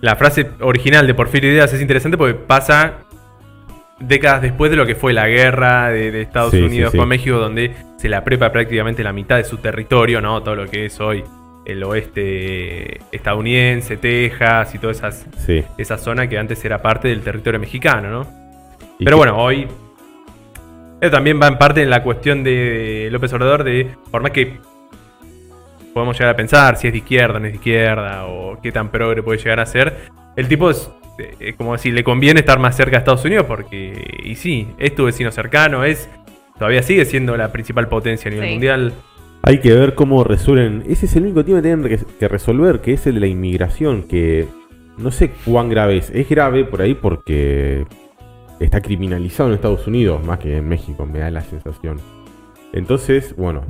la 0.05 0.17
frase 0.17 0.51
original 0.61 1.07
de 1.07 1.15
Porfirio 1.15 1.51
Díaz 1.51 1.73
es 1.73 1.81
interesante 1.81 2.19
porque 2.19 2.35
pasa 2.35 2.99
décadas 3.99 4.43
después 4.43 4.71
de 4.71 4.77
lo 4.77 4.85
que 4.85 4.95
fue 4.95 5.15
la 5.15 5.27
guerra 5.29 5.89
de, 5.89 6.11
de 6.11 6.21
Estados 6.21 6.51
Sí, 6.51 6.61
Unidos 6.61 6.93
sí. 6.93 6.99
con 6.99 7.09
México, 7.09 7.39
donde 7.39 7.75
se 7.97 8.11
la 8.11 8.23
prepa 8.23 8.53
prácticamente 8.53 9.03
la 9.03 9.15
mitad 9.15 9.39
de 9.39 9.45
su 9.45 9.57
territorio, 9.57 10.21
¿no? 10.21 10.43
Todo 10.43 10.57
lo 10.57 10.67
que 10.67 10.85
es 10.85 11.01
hoy 11.01 11.25
el 11.65 11.83
oeste 11.85 13.01
estadounidense, 13.13 13.97
Texas 13.97 14.75
y 14.75 14.79
toda 14.79 14.93
esas, 14.93 15.27
esa 15.79 15.97
zona 15.97 16.29
que 16.29 16.37
antes 16.37 16.63
era 16.67 16.83
parte 16.83 17.09
del 17.09 17.23
territorio 17.23 17.59
mexicano, 17.59 18.11
¿no? 18.11 18.27
Pero 18.99 19.17
bueno, 19.17 19.39
hoy. 19.39 19.67
Eso 21.01 21.11
también 21.11 21.41
va 21.41 21.47
en 21.47 21.57
parte 21.57 21.83
en 21.83 21.89
la 21.89 22.03
cuestión 22.03 22.45
de 22.45 23.09
López 23.11 23.33
Obrador 23.33 23.65
de. 23.65 23.89
Por 24.11 24.21
más 24.21 24.33
que 24.33 24.59
podemos 25.95 26.19
llegar 26.19 26.35
a 26.35 26.37
pensar 26.37 26.77
si 26.77 26.89
es 26.89 26.93
de 26.93 26.99
izquierda 26.99 27.37
o 27.37 27.41
no 27.41 27.47
es 27.47 27.53
de 27.53 27.57
izquierda, 27.57 28.27
o 28.27 28.61
qué 28.61 28.73
tan 28.73 28.91
progre 28.91 29.23
puede 29.23 29.39
llegar 29.39 29.61
a 29.61 29.67
ser. 29.67 29.95
El 30.37 30.49
tipo 30.49 30.69
es 30.69 30.91
eh, 31.19 31.55
como 31.57 31.79
si 31.79 31.93
le 31.93 32.03
conviene 32.05 32.41
estar 32.41 32.59
más 32.59 32.77
cerca 32.77 32.93
de 32.93 32.99
Estados 32.99 33.25
Unidos, 33.25 33.47
porque, 33.47 34.21
y 34.25 34.35
sí, 34.35 34.69
es 34.79 34.95
tu 34.95 35.05
vecino 35.05 35.31
cercano, 35.31 35.85
es 35.85 36.11
todavía 36.59 36.83
sigue 36.83 37.05
siendo 37.05 37.37
la 37.37 37.53
principal 37.53 37.89
potencia 37.89 38.29
a 38.29 38.33
nivel 38.35 38.49
Sí. 38.49 38.53
mundial. 38.55 38.93
Hay 39.43 39.59
que 39.61 39.73
ver 39.75 39.95
cómo 39.95 40.25
resuelven. 40.25 40.83
Ese 40.89 41.07
es 41.07 41.17
el 41.17 41.25
único 41.25 41.45
tema 41.45 41.59
que 41.59 41.63
tienen 41.69 41.85
que, 41.89 41.99
que 42.19 42.29
resolver, 42.29 42.81
que 42.81 42.95
es 42.95 43.07
el 43.07 43.15
de 43.15 43.21
la 43.21 43.27
inmigración, 43.27 44.03
que 44.05 44.47
no 44.97 45.11
sé 45.11 45.31
cuán 45.45 45.69
grave 45.69 45.99
es. 45.99 46.11
Es 46.11 46.29
grave 46.29 46.65
por 46.65 46.81
ahí 46.81 46.95
porque 46.95 47.85
está 48.59 48.81
criminalizado 48.81 49.51
en 49.51 49.57
Estados 49.57 49.87
Unidos 49.87 50.25
más 50.25 50.39
que 50.39 50.57
en 50.57 50.67
México, 50.69 51.05
me 51.05 51.19
da 51.19 51.31
la 51.31 51.43
sensación. 51.43 52.01
Entonces, 52.73 53.37
bueno, 53.37 53.63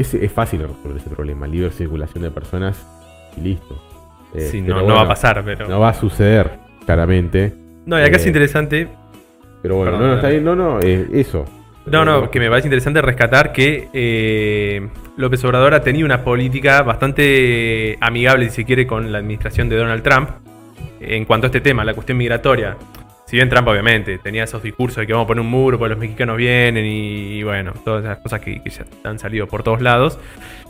es, 0.00 0.14
es 0.14 0.32
fácil 0.32 0.60
resolver 0.62 0.96
ese 0.96 1.10
problema. 1.10 1.46
Libre 1.46 1.70
circulación 1.70 2.24
de 2.24 2.30
personas 2.30 2.86
y 3.36 3.40
listo. 3.40 3.82
Eh, 4.34 4.40
sí, 4.50 4.60
no, 4.60 4.82
no 4.82 4.94
va 4.94 5.02
a 5.02 5.08
pasar, 5.08 5.42
pero. 5.44 5.68
No 5.68 5.80
va 5.80 5.90
a 5.90 5.94
suceder, 5.94 6.50
claramente. 6.84 7.52
No, 7.86 7.98
y 7.98 8.02
acá 8.02 8.16
Eh, 8.16 8.20
es 8.20 8.26
interesante. 8.26 8.88
Pero 9.62 9.76
bueno, 9.76 9.92
Perdón, 9.92 10.06
no, 10.06 10.12
no, 10.12 10.16
está 10.16 10.28
bien, 10.28 10.44
no, 10.44 10.54
no, 10.54 10.80
eh, 10.80 11.08
eso. 11.12 11.44
No, 11.86 12.04
no, 12.04 12.30
que 12.30 12.38
me 12.38 12.50
parece 12.50 12.68
interesante 12.68 13.00
rescatar 13.00 13.50
que 13.52 13.88
eh, 13.92 14.88
López 15.16 15.42
Obrador 15.44 15.74
ha 15.74 15.80
tenido 15.80 16.04
una 16.04 16.22
política 16.22 16.82
bastante 16.82 17.96
amigable, 18.00 18.50
si 18.50 18.56
se 18.56 18.64
quiere, 18.64 18.86
con 18.86 19.10
la 19.10 19.18
administración 19.18 19.68
de 19.68 19.76
Donald 19.76 20.02
Trump 20.02 20.30
en 21.00 21.24
cuanto 21.24 21.46
a 21.46 21.48
este 21.48 21.60
tema, 21.60 21.84
la 21.84 21.94
cuestión 21.94 22.18
migratoria. 22.18 22.76
Si 23.28 23.36
bien 23.36 23.50
Trump, 23.50 23.68
obviamente, 23.68 24.16
tenía 24.18 24.44
esos 24.44 24.62
discursos 24.62 24.96
de 24.96 25.06
que 25.06 25.12
vamos 25.12 25.26
a 25.26 25.28
poner 25.28 25.42
un 25.42 25.50
muro 25.50 25.78
porque 25.78 25.90
los 25.90 25.98
mexicanos 25.98 26.38
vienen 26.38 26.86
y, 26.86 27.38
y 27.38 27.42
bueno, 27.42 27.74
todas 27.84 28.02
esas 28.04 28.18
cosas 28.18 28.40
que, 28.40 28.62
que 28.62 28.70
ya 28.70 28.86
han 29.04 29.18
salido 29.18 29.46
por 29.46 29.62
todos 29.62 29.82
lados. 29.82 30.18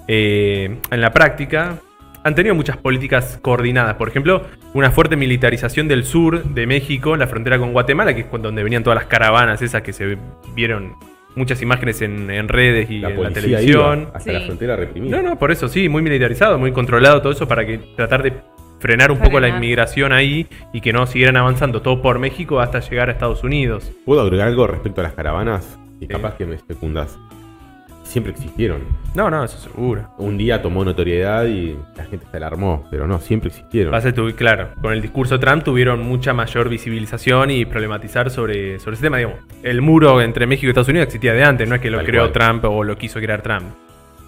eh, 0.08 0.76
en 0.90 1.00
la 1.00 1.12
práctica, 1.12 1.78
han 2.24 2.34
tenido 2.34 2.54
muchas 2.56 2.76
políticas 2.76 3.38
coordinadas. 3.42 3.94
Por 3.94 4.08
ejemplo, 4.08 4.42
una 4.74 4.90
fuerte 4.90 5.14
militarización 5.16 5.86
del 5.86 6.02
sur 6.04 6.42
de 6.42 6.66
México, 6.66 7.14
en 7.14 7.20
la 7.20 7.28
frontera 7.28 7.58
con 7.58 7.72
Guatemala, 7.72 8.12
que 8.14 8.22
es 8.22 8.26
cuando- 8.26 8.48
donde 8.48 8.64
venían 8.64 8.82
todas 8.82 8.96
las 8.98 9.06
caravanas 9.06 9.62
esas 9.62 9.82
que 9.82 9.92
se 9.92 10.16
vieron 10.54 10.94
muchas 11.36 11.62
imágenes 11.62 12.02
en, 12.02 12.28
en 12.30 12.48
redes 12.48 12.90
y 12.90 12.98
La 12.98 13.10
en 13.10 13.22
la 13.22 13.30
televisión. 13.30 14.00
iba 14.02 14.10
hasta 14.16 14.32
la 14.32 14.40
frontera 14.40 14.74
reprimida. 14.74 15.16
No, 15.16 15.22
no, 15.22 15.38
por 15.38 15.52
eso 15.52 15.68
sí, 15.68 15.88
muy 15.88 16.02
militarizado, 16.02 16.58
muy 16.58 16.72
controlado 16.72 17.22
todo 17.22 17.32
eso 17.32 17.46
para 17.46 17.64
que 17.64 17.78
tratar 17.94 18.24
de 18.24 18.32
frenar 18.80 19.10
un 19.10 19.18
poco 19.18 19.40
la 19.40 19.48
inmigración 19.48 20.12
ahí 20.12 20.46
y 20.72 20.80
que 20.80 20.92
no 20.92 21.06
siguieran 21.06 21.36
avanzando 21.36 21.82
todo 21.82 22.00
por 22.02 22.18
México 22.18 22.60
hasta 22.60 22.80
llegar 22.80 23.08
a 23.08 23.12
Estados 23.12 23.42
Unidos. 23.44 23.90
¿Puedo 24.04 24.20
agregar 24.20 24.48
algo 24.48 24.66
respecto 24.66 25.00
a 25.00 25.04
las 25.04 25.12
caravanas? 25.14 25.78
Y 26.00 26.06
Sí. 26.06 26.08
capaz 26.08 26.34
que 26.36 26.46
me 26.46 26.58
secundas. 26.58 27.18
Siempre 28.04 28.32
existieron. 28.32 28.80
No, 29.14 29.28
no, 29.28 29.44
eso 29.44 29.58
seguro. 29.58 30.08
Un 30.16 30.38
día 30.38 30.62
tomó 30.62 30.82
notoriedad 30.82 31.44
y 31.44 31.76
la 31.94 32.04
gente 32.06 32.24
se 32.30 32.36
alarmó, 32.38 32.86
pero 32.90 33.06
no, 33.06 33.18
siempre 33.18 33.48
existieron. 33.50 33.90
Pasa 33.90 34.12
que 34.14 34.18
tuvi- 34.18 34.34
claro, 34.34 34.70
con 34.80 34.94
el 34.94 35.02
discurso 35.02 35.36
de 35.36 35.44
Trump 35.44 35.62
tuvieron 35.62 36.00
mucha 36.02 36.32
mayor 36.32 36.70
visibilización 36.70 37.50
y 37.50 37.66
problematizar 37.66 38.30
sobre, 38.30 38.78
sobre 38.78 38.94
ese 38.94 39.02
tema. 39.02 39.18
Digamos, 39.18 39.40
el 39.62 39.82
muro 39.82 40.22
entre 40.22 40.46
México 40.46 40.68
y 40.68 40.70
Estados 40.70 40.88
Unidos 40.88 41.06
existía 41.08 41.34
de 41.34 41.44
antes, 41.44 41.68
no 41.68 41.74
es 41.74 41.82
que 41.82 41.90
lo 41.90 41.98
Tal 41.98 42.06
creó 42.06 42.22
cual. 42.22 42.32
Trump 42.32 42.64
o 42.64 42.82
lo 42.82 42.96
quiso 42.96 43.18
crear 43.20 43.42
Trump. 43.42 43.66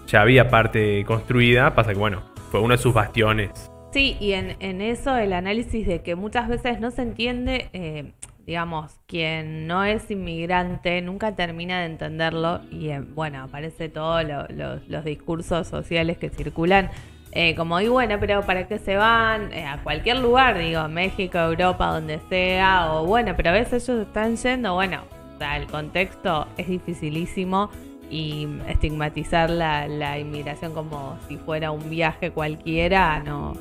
Ya 0.08 0.20
había 0.20 0.50
parte 0.50 1.02
construida, 1.06 1.74
pasa 1.74 1.92
que 1.92 1.98
bueno, 1.98 2.20
fue 2.50 2.60
uno 2.60 2.76
de 2.76 2.82
sus 2.82 2.92
bastiones. 2.92 3.69
Sí, 3.92 4.16
y 4.20 4.32
en, 4.32 4.56
en 4.60 4.80
eso 4.80 5.16
el 5.16 5.32
análisis 5.32 5.86
de 5.86 6.00
que 6.02 6.14
muchas 6.14 6.48
veces 6.48 6.78
no 6.80 6.90
se 6.92 7.02
entiende, 7.02 7.70
eh, 7.72 8.12
digamos, 8.46 8.92
quien 9.06 9.66
no 9.66 9.82
es 9.84 10.08
inmigrante 10.12 11.02
nunca 11.02 11.34
termina 11.34 11.80
de 11.80 11.86
entenderlo 11.86 12.60
y 12.70 12.90
eh, 12.90 13.00
bueno, 13.00 13.42
aparece 13.42 13.88
todos 13.88 14.22
lo- 14.24 14.46
lo- 14.48 14.80
los 14.86 15.04
discursos 15.04 15.66
sociales 15.66 16.18
que 16.18 16.28
circulan. 16.30 16.90
eh, 17.32 17.54
como, 17.54 17.80
y 17.80 17.86
bueno, 17.88 18.16
pero 18.18 18.42
¿para 18.42 18.66
qué 18.66 18.78
se 18.78 18.96
van? 18.96 19.52
Eh, 19.52 19.64
a 19.64 19.80
cualquier 19.84 20.18
lugar, 20.18 20.58
digo, 20.58 20.88
México, 20.88 21.38
Europa, 21.38 21.86
donde 21.92 22.18
sea, 22.28 22.92
o 22.92 23.06
bueno, 23.06 23.34
pero 23.36 23.50
a 23.50 23.52
veces 23.52 23.88
ellos 23.88 24.04
están 24.06 24.36
yendo, 24.36 24.74
bueno, 24.74 25.02
o 25.36 25.38
sea, 25.38 25.56
el 25.56 25.66
contexto 25.68 26.48
es 26.56 26.66
dificilísimo 26.68 27.70
y 28.10 28.48
estigmatizar 28.68 29.48
la, 29.48 29.86
la 29.86 30.18
inmigración 30.18 30.74
como 30.74 31.16
si 31.28 31.36
fuera 31.36 31.70
un 31.70 31.88
viaje 31.88 32.32
cualquiera, 32.32 33.20
no, 33.20 33.52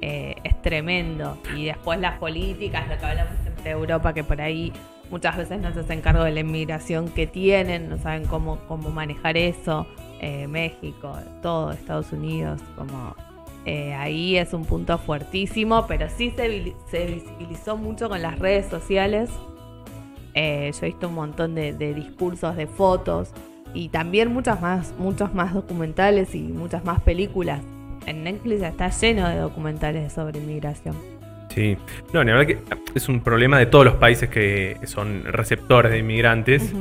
eh, 0.00 0.36
es 0.44 0.60
tremendo. 0.62 1.38
Y 1.56 1.64
después 1.66 2.00
las 2.00 2.18
políticas, 2.18 2.88
lo 2.88 2.98
que 2.98 3.06
hablamos 3.06 3.34
siempre 3.42 3.64
de 3.64 3.70
Europa, 3.70 4.12
que 4.12 4.24
por 4.24 4.40
ahí 4.40 4.72
muchas 5.10 5.36
veces 5.36 5.60
no 5.60 5.72
se 5.72 5.80
hacen 5.80 6.00
cargo 6.00 6.24
de 6.24 6.32
la 6.32 6.40
inmigración 6.40 7.08
que 7.08 7.26
tienen, 7.26 7.88
no 7.88 7.98
saben 7.98 8.24
cómo, 8.24 8.58
cómo 8.68 8.90
manejar 8.90 9.36
eso. 9.36 9.86
Eh, 10.20 10.46
México, 10.48 11.14
todo, 11.42 11.72
Estados 11.72 12.10
Unidos, 12.12 12.62
como 12.74 13.14
eh, 13.66 13.92
ahí 13.94 14.36
es 14.36 14.54
un 14.54 14.64
punto 14.64 14.96
fuertísimo, 14.96 15.86
pero 15.86 16.08
sí 16.08 16.32
se, 16.36 16.74
se 16.90 17.06
visibilizó 17.06 17.76
mucho 17.76 18.08
con 18.08 18.22
las 18.22 18.38
redes 18.38 18.66
sociales. 18.66 19.30
Yo 20.34 20.42
he 20.42 20.86
visto 20.86 21.08
un 21.08 21.14
montón 21.14 21.54
de, 21.54 21.72
de 21.72 21.94
discursos, 21.94 22.56
de 22.56 22.66
fotos 22.66 23.30
y 23.72 23.88
también 23.88 24.32
muchas 24.32 24.60
más, 24.60 24.94
muchos 24.98 25.34
más 25.34 25.54
documentales 25.54 26.34
y 26.34 26.40
muchas 26.40 26.84
más 26.84 27.00
películas. 27.00 27.62
En 28.06 28.22
Netflix 28.24 28.62
está 28.62 28.88
lleno 28.90 29.28
de 29.28 29.36
documentales 29.36 30.12
sobre 30.12 30.38
inmigración. 30.38 30.94
Sí, 31.52 31.76
no, 32.12 32.22
la 32.22 32.34
verdad 32.34 32.46
que 32.46 32.58
es 32.94 33.08
un 33.08 33.20
problema 33.20 33.58
de 33.58 33.66
todos 33.66 33.84
los 33.84 33.94
países 33.94 34.28
que 34.28 34.76
son 34.84 35.24
receptores 35.24 35.90
de 35.92 35.98
inmigrantes. 35.98 36.72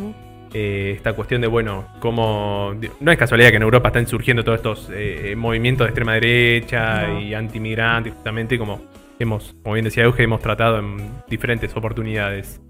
Eh, 0.53 0.94
esta 0.96 1.13
cuestión 1.13 1.41
de, 1.41 1.48
bueno, 1.48 1.86
cómo... 2.00 2.74
No 3.00 3.12
es 3.12 3.17
casualidad 3.17 3.50
que 3.50 3.55
en 3.58 3.63
Europa 3.63 3.89
están 3.89 4.08
surgiendo 4.08 4.44
todos 4.44 4.58
estos 4.60 4.89
eh, 4.94 5.34
movimientos 5.36 5.86
de 5.86 5.89
extrema 5.89 6.13
derecha 6.13 7.08
No. 7.08 7.20
y 7.20 7.34
anti-inmigrantes, 7.34 8.13
justamente 8.13 8.58
como 8.58 8.82
hemos, 9.20 9.55
como 9.63 9.74
bien 9.74 9.84
decía 9.86 10.03
Euge, 10.03 10.24
hemos 10.24 10.39
tratado 10.41 10.79
en 10.79 10.98
diferentes 11.29 11.75
oportunidades. 11.75 12.62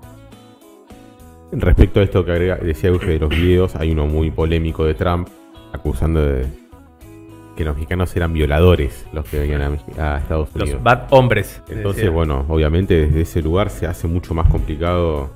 Respecto 1.51 1.99
a 1.99 2.03
esto 2.03 2.25
que 2.25 2.31
agrega- 2.31 2.57
decía 2.59 2.89
Euge 2.89 3.11
de 3.11 3.19
los 3.19 3.29
videos, 3.29 3.75
hay 3.75 3.91
uno 3.91 4.07
muy 4.07 4.31
polémico 4.31 4.83
de 4.85 4.93
Trump 4.95 5.27
acusando 5.71 6.23
de 6.25 6.45
que 7.55 7.63
los 7.63 7.75
mexicanos 7.75 8.15
eran 8.15 8.33
violadores 8.33 9.05
los 9.13 9.25
que 9.25 9.39
venían 9.39 9.79
a, 9.97 10.17
Estados 10.17 10.49
Unidos. 10.53 10.73
Los 10.73 10.83
bad 10.83 11.07
hombres. 11.11 11.61
Entonces, 11.69 12.03
decía. 12.03 12.09
bueno, 12.11 12.45
obviamente 12.47 13.07
desde 13.07 13.21
ese 13.21 13.41
lugar 13.41 13.69
se 13.69 13.87
hace 13.87 14.07
mucho 14.07 14.33
más 14.33 14.49
complicado 14.49 15.31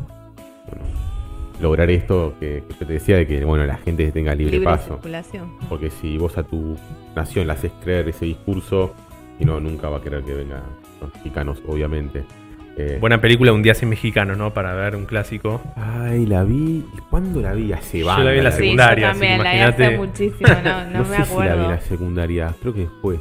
bueno, 0.68 0.86
lograr 1.62 1.90
esto 1.90 2.34
que, 2.40 2.64
que 2.68 2.74
yo 2.80 2.88
te 2.88 2.94
decía 2.94 3.18
de 3.18 3.28
que 3.28 3.44
bueno 3.46 3.66
la 3.66 3.78
gente 3.78 4.12
tenga 4.12 4.36
libre, 4.36 4.54
Libre 4.54 4.66
paso. 4.66 4.96
circulación. 4.96 5.58
Porque 5.70 5.90
si 5.90 6.18
vos 6.18 6.38
a 6.38 6.44
tu 6.44 6.76
nación 7.16 7.48
le 7.48 7.54
haces 7.54 7.72
creer 7.82 8.10
ese 8.10 8.26
discurso, 8.26 8.94
y 9.40 9.46
no, 9.46 9.60
nunca 9.60 9.90
va 9.90 9.98
a 9.98 10.02
querer 10.02 10.24
que 10.24 10.34
vengan 10.34 10.64
los 11.00 11.14
mexicanos, 11.14 11.62
obviamente. 11.66 12.26
Eh, 12.78 12.98
Buena 13.00 13.20
película, 13.20 13.52
Un 13.52 13.62
día 13.62 13.74
sin 13.74 13.90
mexicanos, 13.90 14.38
¿no? 14.38 14.54
Para 14.54 14.74
ver 14.74 14.96
un 14.96 15.06
clásico. 15.06 15.62
Ay, 15.76 16.26
la 16.26 16.44
vi. 16.44 16.86
¿Cuándo 17.10 17.42
la 17.42 17.54
vi? 17.54 17.74
Hace 17.74 18.00
Yo 18.00 18.06
banda, 18.06 18.24
la 18.26 18.32
vi 18.32 18.38
en 18.38 18.44
la 18.46 18.52
Sí, 18.52 18.58
secundaria, 18.64 19.06
yo 19.06 19.12
así 19.12 19.20
que 19.20 19.28
también, 19.28 19.44
la 19.44 19.54
vi 19.54 19.60
hace 19.84 19.98
muchísimo, 19.98 20.50
no, 20.64 20.86
no, 20.86 21.04
No, 21.04 21.10
me 21.10 21.16
sé 21.18 21.26
si 21.26 21.36
la 21.36 21.42
vi 21.42 21.48
en 21.48 21.50
acuerdo. 21.52 21.70
la 21.70 21.82
secundaria, 21.82 22.56
creo 22.62 22.74
que 22.74 22.80
después. 22.82 23.20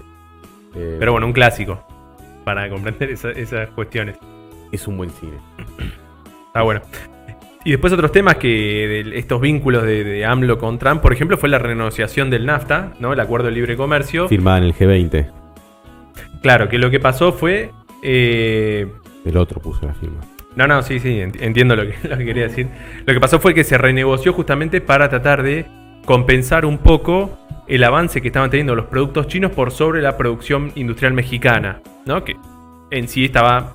Eh, 0.76 0.97
Pero 0.99 1.12
bueno, 1.12 1.26
un 1.26 1.33
clásico. 1.33 1.83
Para 2.45 2.69
comprender 2.71 3.11
esa- 3.11 3.31
esas 3.33 3.69
cuestiones. 3.71 4.17
es 4.71 4.87
un 4.87 4.97
buen 4.97 5.11
cine. 5.11 5.33
Está 6.49 6.62
bueno. 6.62 6.83
Y 7.64 7.71
después 7.73 7.93
otros 7.93 8.12
temas 8.12 8.37
que 8.37 8.47
de 8.49 9.19
estos 9.19 9.40
vínculos 9.40 9.83
de, 9.83 10.05
de 10.05 10.25
AMLO 10.25 10.59
con 10.59 10.78
Trump, 10.78 11.02
por 11.02 11.12
ejemplo, 11.12 11.37
fue 11.37 11.49
la 11.49 11.59
renegociación 11.59 12.31
del 12.31 12.47
NAFTA, 12.47 12.93
¿no? 13.00 13.12
El 13.12 13.21
acuerdo 13.21 13.47
de 13.47 13.52
libre 13.52 13.76
comercio. 13.76 14.28
Firmada 14.28 14.59
en 14.59 14.64
el 14.64 14.75
G20. 14.75 15.31
Claro, 16.43 16.69
que 16.69 16.78
lo 16.78 16.90
que 16.90 17.00
pasó 17.00 17.33
fue. 17.33 17.73
eh, 18.02 18.87
El 19.25 19.37
otro 19.37 19.60
puso 19.60 19.84
la 19.87 19.94
firma. 19.94 20.20
no, 20.56 20.66
no, 20.66 20.82
sí, 20.82 20.98
sí, 21.00 21.18
ent- 21.20 21.40
entiendo 21.40 21.76
lo 21.76 21.82
que, 21.87 21.94
lo 22.08 22.16
que 22.16 22.25
quería 22.25 22.44
decir. 22.48 22.68
Lo 23.06 23.12
que 23.14 23.20
pasó 23.20 23.38
fue 23.40 23.54
que 23.54 23.64
se 23.64 23.76
renegoció 23.78 24.32
justamente 24.32 24.80
para 24.80 25.08
tratar 25.08 25.42
de 25.42 25.66
compensar 26.04 26.64
un 26.64 26.78
poco 26.78 27.38
el 27.66 27.84
avance 27.84 28.22
que 28.22 28.28
estaban 28.28 28.48
teniendo 28.50 28.75
los 28.75 28.87
productos 28.87 29.26
chinos 29.26 29.52
por 29.52 29.70
sobre 29.70 30.00
la 30.00 30.16
producción 30.16 30.72
industrial 30.75 31.12
mexicana, 31.12 31.80
¿no? 32.06 32.25
Que 32.25 32.37
en 32.90 33.08
sí 33.08 33.26
estaba 33.26 33.75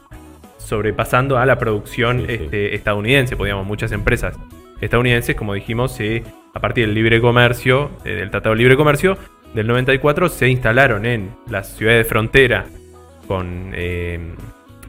sobrepasando 0.58 1.38
a 1.38 1.46
la 1.46 1.60
producción 1.60 2.22
Sí, 2.22 2.26
sí. 2.28 2.34
este, 2.46 2.76
estadounidense. 2.76 3.36
Podíamos, 3.36 3.66
muchas 3.68 3.92
empresas 3.92 4.36
estadounidenses, 4.82 5.36
como 5.36 5.54
dijimos, 5.54 5.94
se, 5.94 6.24
a 6.54 6.60
partir 6.60 6.86
del 6.88 6.96
libre 6.96 7.22
comercio, 7.22 7.92
eh, 8.06 8.14
del 8.16 8.32
Tratado 8.32 8.56
de 8.56 8.60
Libre 8.60 8.76
Comercio 8.76 9.18
del 9.54 9.68
94, 9.68 10.30
se 10.30 10.50
instalaron 10.50 11.06
en 11.06 11.30
las 11.48 11.76
ciudades 11.76 12.06
de 12.06 12.10
frontera 12.10 12.66
con, 13.28 13.72
eh, 13.74 14.20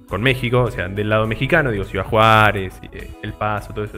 con 0.08 0.22
México, 0.22 0.62
o 0.62 0.70
sea, 0.70 0.88
del 0.88 1.08
lado 1.08 1.26
mexicano, 1.26 1.70
digo, 1.70 1.84
Ciudad 1.84 2.04
Juárez, 2.04 2.78
eh, 2.92 3.10
El 3.22 3.32
Paso, 3.32 3.72
todas 3.72 3.90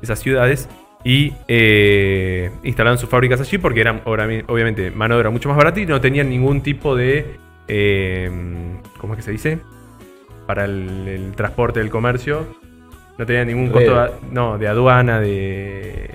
esas, 0.00 0.20
ciudades, 0.20 0.68
y 1.04 1.32
eh, 1.48 2.50
instalaron 2.62 2.98
sus 2.98 3.08
fábricas 3.08 3.40
allí 3.40 3.58
porque 3.58 3.80
eran 3.80 4.02
obviamente 4.04 4.90
mano 4.90 5.14
de 5.14 5.20
obra 5.20 5.30
mucho 5.30 5.48
más 5.48 5.58
barata 5.58 5.80
y 5.80 5.86
no 5.86 6.00
tenían 6.00 6.28
ningún 6.30 6.62
tipo 6.62 6.94
de, 6.94 7.36
eh, 7.68 8.30
¿cómo 8.98 9.14
es 9.14 9.16
que 9.18 9.22
se 9.22 9.32
dice? 9.32 9.58
Para 10.46 10.64
el, 10.64 11.08
el 11.08 11.32
transporte 11.32 11.80
del 11.80 11.90
comercio, 11.90 12.46
no 13.18 13.26
tenían 13.26 13.48
ningún 13.48 13.70
costo 13.70 13.94
de, 13.94 14.10
no, 14.30 14.58
de 14.58 14.68
aduana, 14.68 15.20
de, 15.20 16.10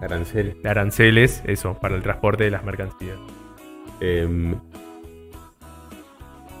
Arancel. 0.00 0.56
de 0.62 0.68
aranceles, 0.68 1.42
eso, 1.46 1.74
para 1.74 1.94
el 1.94 2.02
transporte 2.02 2.44
de 2.44 2.50
las 2.50 2.64
mercancías. 2.64 3.18
Em, 4.00 4.54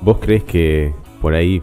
¿Vos 0.00 0.18
crees 0.18 0.44
que 0.44 0.92
por 1.20 1.34
ahí 1.34 1.62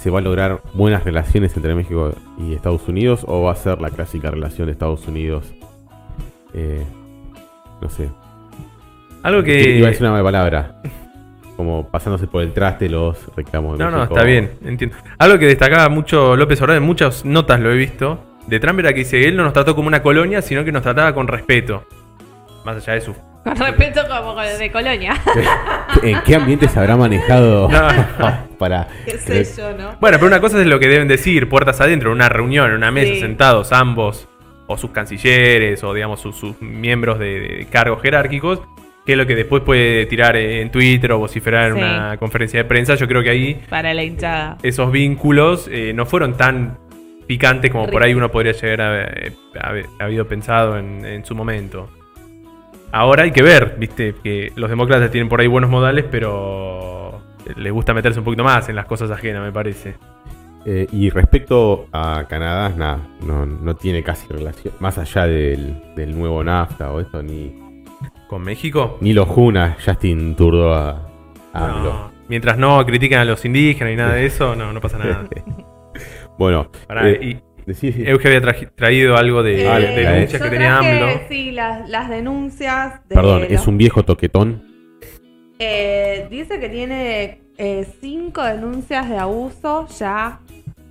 ¿Se 0.00 0.10
va 0.10 0.18
a 0.20 0.22
lograr 0.22 0.62
buenas 0.72 1.04
relaciones 1.04 1.54
entre 1.56 1.74
México 1.74 2.12
y 2.38 2.54
Estados 2.54 2.88
Unidos 2.88 3.24
o 3.28 3.42
va 3.42 3.52
a 3.52 3.56
ser 3.56 3.80
la 3.80 3.90
clásica 3.90 4.30
relación 4.30 4.66
de 4.66 4.72
Estados 4.72 5.06
Unidos? 5.06 5.52
eh, 6.54 6.84
no 7.80 7.88
sé. 7.88 8.08
Algo 9.22 9.42
que. 9.42 9.76
Iba 9.78 9.88
a 9.88 9.90
decir 9.90 10.02
una 10.02 10.12
mala 10.12 10.24
palabra. 10.24 10.82
Como 11.56 11.86
pasándose 11.88 12.26
por 12.26 12.42
el 12.42 12.52
traste 12.54 12.88
los 12.88 13.18
reclamos 13.36 13.76
de 13.76 13.84
No, 13.84 13.90
no, 13.90 13.98
México. 13.98 14.14
está 14.14 14.26
bien, 14.26 14.52
entiendo. 14.64 14.96
Algo 15.18 15.38
que 15.38 15.46
destacaba 15.46 15.90
mucho 15.90 16.34
López 16.34 16.60
Obrador, 16.62 16.82
en 16.82 16.86
muchas 16.86 17.24
notas 17.26 17.60
lo 17.60 17.70
he 17.70 17.76
visto, 17.76 18.18
de 18.46 18.58
Trump 18.58 18.78
era 18.80 18.94
que 18.94 19.00
dice, 19.00 19.28
él 19.28 19.36
no 19.36 19.44
nos 19.44 19.52
trató 19.52 19.74
como 19.76 19.86
una 19.86 20.02
colonia, 20.02 20.40
sino 20.40 20.64
que 20.64 20.72
nos 20.72 20.82
trataba 20.82 21.12
con 21.12 21.28
respeto. 21.28 21.84
Más 22.64 22.76
allá 22.78 22.94
de 22.94 23.00
su... 23.02 23.14
Con 23.44 23.56
respeto 23.56 24.02
como 24.08 24.34
con- 24.34 24.44
de 24.58 24.70
colonia. 24.70 25.14
¿En 26.02 26.20
qué 26.22 26.34
ambiente 26.34 26.68
se 26.68 26.78
habrá 26.78 26.96
manejado 26.96 27.68
No. 27.68 27.88
para 28.58 28.86
Qué 29.06 29.18
sé 29.18 29.44
yo, 29.56 29.72
¿no? 29.76 29.96
Bueno, 30.00 30.18
pero 30.18 30.26
una 30.26 30.40
cosa 30.40 30.60
es 30.60 30.66
lo 30.66 30.78
que 30.78 30.88
deben 30.88 31.08
decir, 31.08 31.48
puertas 31.48 31.80
adentro, 31.80 32.10
en 32.10 32.16
una 32.16 32.28
reunión, 32.28 32.68
en 32.70 32.76
una 32.76 32.90
mesa, 32.90 33.14
Sí. 33.14 33.20
sentados 33.20 33.72
ambos, 33.72 34.28
o 34.66 34.76
sus 34.76 34.90
cancilleres, 34.90 35.82
o 35.82 35.94
digamos 35.94 36.20
sus, 36.20 36.36
sus 36.36 36.60
miembros 36.60 37.18
de, 37.18 37.40
de 37.40 37.66
cargos 37.70 38.02
jerárquicos, 38.02 38.60
que 39.06 39.12
es 39.12 39.18
lo 39.18 39.26
que 39.26 39.34
después 39.34 39.62
puede 39.62 40.04
tirar 40.06 40.36
en 40.36 40.70
Twitter 40.70 41.10
o 41.12 41.18
vociferar 41.18 41.70
en 41.70 41.76
Sí. 41.76 41.80
una 41.82 42.16
conferencia 42.18 42.58
de 42.62 42.64
prensa. 42.66 42.94
Yo 42.96 43.08
creo 43.08 43.22
que 43.22 43.30
ahí 43.30 43.54
Para 43.70 43.94
la 43.94 44.04
hinchada. 44.04 44.58
esos 44.62 44.92
vínculos 44.92 45.66
eh, 45.72 45.92
no 45.94 46.04
fueron 46.06 46.36
tan 46.36 46.78
picantes 47.26 47.70
como 47.70 47.86
por 47.88 48.02
ahí 48.02 48.12
uno 48.12 48.30
podría 48.30 48.52
llegar 48.52 48.80
a 48.82 48.88
haber 48.88 49.32
haber- 49.60 49.86
habido 49.98 50.26
pensado 50.28 50.76
en, 50.78 51.04
en 51.06 51.24
su 51.24 51.34
momento. 51.34 51.88
Ahora 52.92 53.22
hay 53.22 53.30
que 53.30 53.42
ver, 53.42 53.76
viste, 53.78 54.14
que 54.22 54.52
los 54.56 54.68
demócratas 54.68 55.10
tienen 55.10 55.28
por 55.28 55.40
ahí 55.40 55.46
buenos 55.46 55.70
modales, 55.70 56.04
pero 56.10 57.20
les 57.56 57.72
gusta 57.72 57.94
meterse 57.94 58.18
un 58.18 58.24
poquito 58.24 58.44
más 58.44 58.68
en 58.68 58.76
las 58.76 58.86
cosas 58.86 59.10
ajenas, 59.10 59.42
me 59.42 59.52
parece. 59.52 59.96
Eh, 60.66 60.86
y 60.92 61.08
respecto 61.08 61.86
a 61.92 62.24
Canadá, 62.28 62.68
nada, 62.76 62.98
no, 63.24 63.46
no 63.46 63.76
tiene 63.76 64.02
casi 64.02 64.26
relación. 64.28 64.74
Más 64.80 64.98
allá 64.98 65.26
del, 65.26 65.94
del 65.96 66.18
nuevo 66.18 66.44
NAFTA 66.44 66.92
o 66.92 67.00
eso, 67.00 67.22
ni, 67.22 67.84
¿Con 68.28 68.42
México? 68.42 68.98
ni 69.00 69.12
lo 69.12 69.24
juna 69.24 69.76
Justin 69.84 70.36
Trudeau 70.36 70.72
a, 70.72 71.08
a. 71.54 71.66
No. 71.66 72.12
Mientras 72.28 72.58
no 72.58 72.84
critican 72.84 73.20
a 73.20 73.24
los 73.24 73.44
indígenas 73.44 73.92
y 73.92 73.96
nada 73.96 74.14
de 74.14 74.26
eso, 74.26 74.54
no, 74.54 74.72
no 74.72 74.80
pasa 74.80 74.98
nada. 74.98 75.24
bueno, 76.38 76.70
Pará, 76.86 77.08
eh, 77.08 77.18
y 77.22 77.38
decí, 77.66 77.92
sí. 77.92 78.02
Euge 78.06 78.28
había 78.36 78.40
traído 78.74 79.16
algo 79.16 79.42
de, 79.42 79.68
Ah, 79.68 79.78
de 79.78 80.02
la- 80.02 80.10
denuncias 80.12 80.40
yo 80.40 80.44
que 80.44 80.50
tenía 80.50 80.78
AMLO. 80.78 81.20
Sí, 81.28 81.50
las, 81.52 81.88
las 81.88 82.08
denuncias. 82.08 83.00
De 83.08 83.14
perdón, 83.14 83.42
los- 83.42 83.50
es 83.50 83.66
un 83.66 83.78
viejo 83.78 84.02
toquetón. 84.04 84.62
Eh, 85.58 86.26
dice 86.30 86.58
que 86.58 86.68
tiene 86.68 87.40
eh, 87.58 87.86
cinco 88.00 88.42
denuncias 88.42 89.08
de 89.08 89.18
abuso 89.18 89.86
ya. 89.98 90.40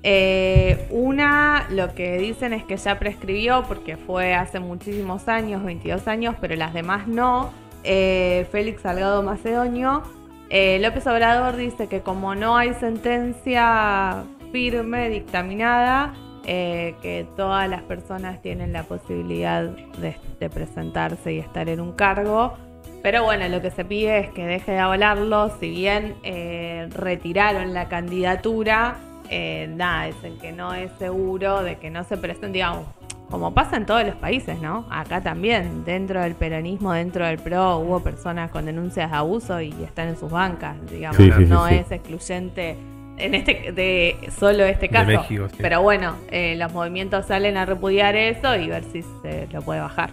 Eh, 0.03 0.87
una, 0.91 1.65
lo 1.71 1.93
que 1.93 2.17
dicen 2.19 2.53
es 2.53 2.63
que 2.63 2.77
ya 2.77 2.97
prescribió 2.99 3.65
porque 3.67 3.97
fue 3.97 4.33
hace 4.33 4.59
muchísimos 4.59 5.27
años, 5.27 5.63
22 5.65 6.07
años, 6.07 6.35
pero 6.39 6.55
las 6.55 6.73
demás 6.73 7.07
no. 7.07 7.51
Eh, 7.83 8.45
Félix 8.51 8.81
Salgado 8.83 9.23
Macedonio. 9.23 10.03
Eh, 10.51 10.79
López 10.81 11.05
Obrador 11.07 11.55
dice 11.57 11.87
que 11.87 12.01
como 12.01 12.33
no 12.35 12.55
hay 12.57 12.73
sentencia 12.75 14.23
firme, 14.51 15.09
dictaminada, 15.09 16.13
eh, 16.51 16.95
que 17.03 17.27
todas 17.37 17.69
las 17.69 17.83
personas 17.83 18.41
tienen 18.41 18.73
la 18.73 18.81
posibilidad 18.81 19.65
de, 19.65 20.15
de 20.39 20.49
presentarse 20.49 21.31
y 21.31 21.37
estar 21.37 21.69
en 21.69 21.79
un 21.79 21.91
cargo. 21.91 22.55
Pero 23.03 23.23
bueno, 23.23 23.47
lo 23.49 23.61
que 23.61 23.69
se 23.69 23.85
pide 23.85 24.17
es 24.17 24.31
que 24.31 24.47
deje 24.47 24.71
de 24.71 24.79
avalarlo. 24.79 25.51
Si 25.59 25.69
bien 25.69 26.15
eh, 26.23 26.89
retiraron 26.91 27.75
la 27.75 27.87
candidatura, 27.87 28.95
eh, 29.29 29.71
nada, 29.75 30.05
dicen 30.05 30.39
que 30.39 30.51
no 30.51 30.73
es 30.73 30.91
seguro 30.97 31.61
de 31.61 31.77
que 31.77 31.91
no 31.91 32.03
se 32.03 32.17
presenten, 32.17 32.51
digamos, 32.51 32.87
como 33.29 33.53
pasa 33.53 33.77
en 33.77 33.85
todos 33.85 34.03
los 34.03 34.15
países, 34.15 34.59
¿no? 34.59 34.87
Acá 34.89 35.21
también, 35.21 35.85
dentro 35.85 36.19
del 36.19 36.33
peronismo, 36.33 36.93
dentro 36.93 37.27
del 37.27 37.37
PRO, 37.37 37.77
hubo 37.77 37.99
personas 37.99 38.49
con 38.49 38.65
denuncias 38.65 39.11
de 39.11 39.17
abuso 39.17 39.61
y 39.61 39.69
están 39.83 40.07
en 40.07 40.17
sus 40.17 40.31
bancas, 40.31 40.77
digamos. 40.89 41.17
Sí, 41.17 41.31
sí, 41.31 41.43
sí, 41.43 41.45
no 41.45 41.67
sí. 41.67 41.75
es 41.75 41.91
excluyente 41.91 42.75
en 43.19 43.35
este 43.35 43.71
de 43.73 44.17
solo 44.37 44.63
este 44.65 44.87
De 44.87 44.89
caso. 44.89 45.07
México, 45.07 45.47
sí. 45.49 45.57
Pero 45.59 45.81
bueno, 45.81 46.15
eh, 46.31 46.55
los 46.57 46.71
movimientos 46.73 47.25
salen 47.27 47.57
a 47.57 47.65
repudiar 47.65 48.15
eso 48.15 48.55
y 48.55 48.67
ver 48.67 48.83
si 48.85 49.03
se 49.21 49.47
lo 49.51 49.61
puede 49.61 49.79
bajar. 49.81 50.09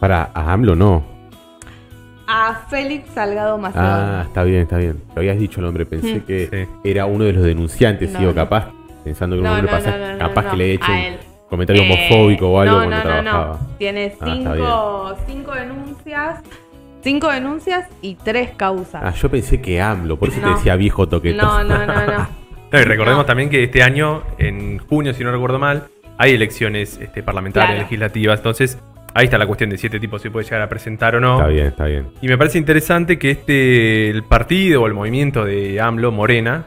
Para 0.00 0.30
a 0.34 0.52
AMLO 0.52 0.74
no. 0.76 1.04
A 2.26 2.66
Félix 2.70 3.10
Salgado 3.12 3.58
Macedonio. 3.58 3.90
Ah, 3.92 4.22
está 4.26 4.44
bien, 4.44 4.62
está 4.62 4.76
bien. 4.78 5.02
Lo 5.14 5.20
habías 5.20 5.38
dicho 5.38 5.60
el 5.60 5.66
nombre, 5.66 5.84
pensé 5.84 6.16
Mm. 6.16 6.20
que 6.20 6.48
Sí. 6.82 6.88
era 6.90 7.06
uno 7.06 7.24
de 7.24 7.32
los 7.32 7.42
denunciantes, 7.42 8.12
No, 8.12 8.18
sí, 8.20 8.24
o 8.24 8.28
no. 8.28 8.34
capaz, 8.34 8.68
pensando 9.04 9.34
que 9.36 9.40
un 9.40 9.46
No, 9.46 9.52
hombre 9.54 9.70
no, 9.70 9.76
pasa, 9.76 9.98
no, 9.98 10.12
no, 10.12 10.18
capaz 10.18 10.42
no, 10.44 10.50
que 10.52 10.56
le 10.56 10.64
he 10.74 10.78
no, 10.78 10.84
hecho 10.84 10.92
un 10.92 11.48
comentario 11.48 11.82
Eh, 11.82 11.86
homofóbico 11.92 12.50
o 12.50 12.60
algo 12.60 12.76
no, 12.76 12.86
cuando 12.86 13.02
trabajaba. 13.02 13.58
no. 13.60 13.76
Tiene 13.78 14.12
Ah, 14.20 14.24
cinco, 14.24 15.14
cinco 15.26 15.54
denuncias. 15.54 16.40
Cinco 17.02 17.30
denuncias 17.30 17.88
y 18.02 18.14
tres 18.16 18.50
causas. 18.56 19.02
Ah, 19.04 19.14
yo 19.14 19.30
pensé 19.30 19.60
que 19.62 19.80
AMLO, 19.80 20.18
por 20.18 20.28
eso 20.28 20.40
te 20.40 20.48
decía 20.50 20.76
viejo 20.76 21.08
toquetón. 21.08 21.38
no, 21.38 21.64
no, 21.64 21.86
no, 21.86 22.06
no. 22.06 22.28
No, 22.72 22.78
y 22.78 22.84
recordemos 22.84 23.22
No. 23.22 23.26
también 23.26 23.50
que 23.50 23.64
este 23.64 23.82
año, 23.82 24.22
en 24.38 24.78
junio, 24.78 25.12
si 25.12 25.24
no 25.24 25.32
recuerdo 25.32 25.58
mal, 25.58 25.88
hay 26.18 26.34
elecciones 26.34 26.98
este, 27.02 27.20
parlamentarias, 27.20 27.70
Claro. 27.72 27.82
legislativas. 27.82 28.38
Entonces, 28.38 28.78
ahí 29.12 29.24
está 29.24 29.38
la 29.38 29.46
cuestión 29.48 29.70
de 29.70 29.76
si 29.78 29.88
este 29.88 29.98
tipo 29.98 30.20
se 30.20 30.30
puede 30.30 30.44
llegar 30.44 30.62
a 30.62 30.68
presentar 30.68 31.16
o 31.16 31.20
no. 31.20 31.34
Está 31.38 31.48
bien, 31.48 31.66
está 31.66 31.84
bien. 31.86 32.06
Y 32.22 32.28
me 32.28 32.38
parece 32.38 32.58
interesante 32.58 33.18
que 33.18 33.32
este, 33.32 34.08
el 34.10 34.22
partido 34.22 34.82
o 34.82 34.86
el 34.86 34.94
movimiento 34.94 35.44
de 35.44 35.80
AMLO, 35.80 36.12
Morena, 36.12 36.64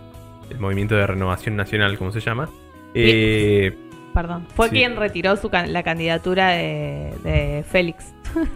el 0.49 0.59
movimiento 0.59 0.93
de 0.95 1.07
renovación 1.07 1.55
nacional, 1.55 1.97
como 1.97 2.11
se 2.11 2.19
llama, 2.19 2.49
eh, 2.93 3.73
Perdón. 4.13 4.45
Fue 4.55 4.67
Sí. 4.69 4.75
quien 4.75 4.97
retiró 4.97 5.35
su 5.37 5.49
can- 5.49 5.71
la 5.71 5.83
candidatura 5.83 6.49
de, 6.49 7.13
de 7.23 7.63
Félix. 7.67 8.13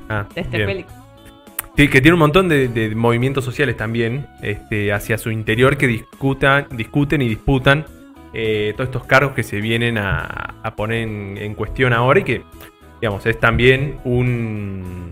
ah, 0.09 0.25
De 0.35 0.41
este 0.41 0.57
bien. 0.57 0.67
Félix. 0.69 0.93
Que 1.77 2.01
tiene 2.01 2.13
un 2.13 2.19
montón 2.19 2.49
de, 2.49 2.67
de 2.67 2.93
movimientos 2.95 3.45
sociales 3.45 3.77
también 3.77 4.25
este, 4.41 4.91
hacia 4.91 5.17
su 5.17 5.29
interior 5.31 5.77
que 5.77 5.85
discutan, 5.87 6.65
discuten 6.71 7.21
y 7.21 7.29
disputan 7.29 7.85
eh, 8.33 8.73
todos 8.75 8.87
estos 8.89 9.05
cargos 9.05 9.33
que 9.33 9.43
se 9.43 9.61
vienen 9.61 9.97
a, 9.99 10.55
a 10.63 10.75
poner 10.75 11.03
en, 11.07 11.37
en 11.37 11.53
cuestión 11.53 11.93
ahora 11.93 12.19
y 12.19 12.23
que, 12.23 12.41
digamos, 12.99 13.25
es 13.27 13.39
también 13.39 13.99
un, 14.03 15.11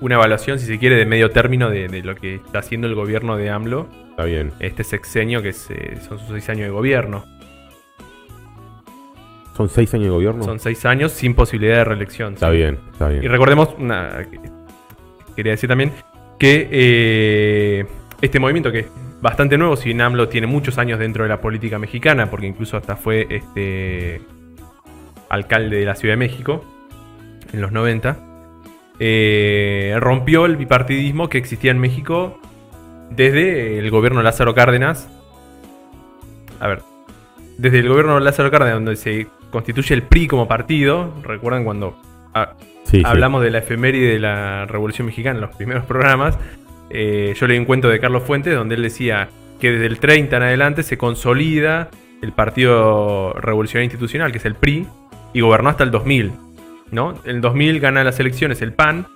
una 0.00 0.14
evaluación, 0.14 0.58
si 0.60 0.66
se 0.66 0.78
quiere, 0.78 0.94
de 0.96 1.06
medio 1.06 1.30
término 1.30 1.68
de, 1.70 1.88
de 1.88 2.02
lo 2.02 2.14
que 2.14 2.36
está 2.36 2.60
haciendo 2.60 2.86
el 2.86 2.94
gobierno 2.94 3.36
de 3.36 3.50
AMLO, 3.50 3.88
Está 4.10 4.24
bien. 4.24 4.52
este 4.60 4.84
sexenio 4.84 5.42
que 5.42 5.50
es, 5.50 5.70
eh, 5.70 5.98
son 6.08 6.18
sus 6.20 6.28
seis 6.28 6.48
años 6.48 6.66
de 6.66 6.70
gobierno. 6.70 7.24
¿Son 9.56 9.68
seis 9.68 9.92
años 9.92 10.04
de 10.06 10.10
gobierno? 10.10 10.44
Son 10.44 10.58
seis 10.60 10.84
años 10.86 11.12
sin 11.12 11.34
posibilidad 11.34 11.78
de 11.78 11.84
reelección. 11.84 12.34
Está 12.34 12.50
¿sí? 12.50 12.56
bien, 12.56 12.78
está 12.92 13.12
Y 13.12 13.18
bien. 13.18 13.32
recordemos, 13.32 13.68
una, 13.76 14.24
quería 15.34 15.52
decir 15.52 15.68
también, 15.68 15.92
que 16.38 16.68
eh, 16.70 17.86
este 18.20 18.40
movimiento 18.40 18.72
que 18.72 18.80
es 18.80 18.86
bastante 19.20 19.58
nuevo, 19.58 19.76
si 19.76 19.90
bien 19.90 20.00
AMLO 20.00 20.28
tiene 20.28 20.46
muchos 20.46 20.78
años 20.78 20.98
dentro 20.98 21.24
de 21.24 21.28
la 21.28 21.40
política 21.40 21.78
mexicana, 21.78 22.30
porque 22.30 22.46
incluso 22.46 22.76
hasta 22.76 22.96
fue 22.96 23.26
este 23.30 24.22
alcalde 25.28 25.78
de 25.78 25.84
la 25.84 25.94
Ciudad 25.94 26.14
de 26.14 26.18
México 26.18 26.64
en 27.52 27.60
los 27.60 27.72
90, 27.72 28.16
eh, 28.98 29.96
rompió 29.98 30.46
el 30.46 30.56
bipartidismo 30.56 31.28
que 31.28 31.38
existía 31.38 31.70
en 31.70 31.78
México 31.78 32.38
desde 33.10 33.78
el 33.78 33.90
gobierno 33.90 34.20
de 34.20 34.24
Lázaro 34.24 34.54
Cárdenas. 34.54 35.08
A 36.60 36.68
ver, 36.68 36.82
desde 37.58 37.78
el 37.80 37.88
gobierno 37.88 38.14
de 38.14 38.20
Lázaro 38.20 38.50
Cárdenas, 38.50 38.74
donde 38.74 38.96
se 38.96 39.26
constituye 39.50 39.94
el 39.94 40.02
PRI 40.02 40.26
como 40.26 40.46
partido, 40.46 41.12
recuerdan 41.22 41.64
cuando 41.64 41.96
hablamos 43.04 43.42
de 43.42 43.50
la 43.50 43.58
efeméride 43.58 44.12
de 44.14 44.18
la 44.18 44.66
Revolución 44.66 45.06
Mexicana 45.06 45.36
en 45.36 45.40
los 45.42 45.54
primeros 45.56 45.84
programas, 45.84 46.38
eh, 46.90 47.34
yo 47.38 47.46
leí 47.46 47.58
un 47.58 47.64
cuento 47.64 47.88
de 47.88 48.00
Carlos 48.00 48.22
Fuentes 48.24 48.54
donde 48.54 48.74
él 48.74 48.82
decía 48.82 49.28
que 49.60 49.70
desde 49.72 49.86
el 49.86 49.98
30 50.00 50.36
en 50.38 50.42
adelante 50.42 50.82
se 50.82 50.98
consolida 50.98 51.88
el 52.22 52.32
Partido 52.32 53.32
Revolucionario 53.34 53.84
Institucional, 53.84 54.32
que 54.32 54.38
es 54.38 54.44
el 54.44 54.54
PRI, 54.54 54.86
y 55.32 55.40
gobernó 55.40 55.68
hasta 55.70 55.84
el 55.84 55.90
2000. 55.90 56.32
¿no? 56.90 57.14
En 57.24 57.36
el 57.36 57.40
2000 57.40 57.78
gana 57.80 58.02
las 58.04 58.18
elecciones 58.20 58.60
el 58.62 58.72
PAN 58.72 59.06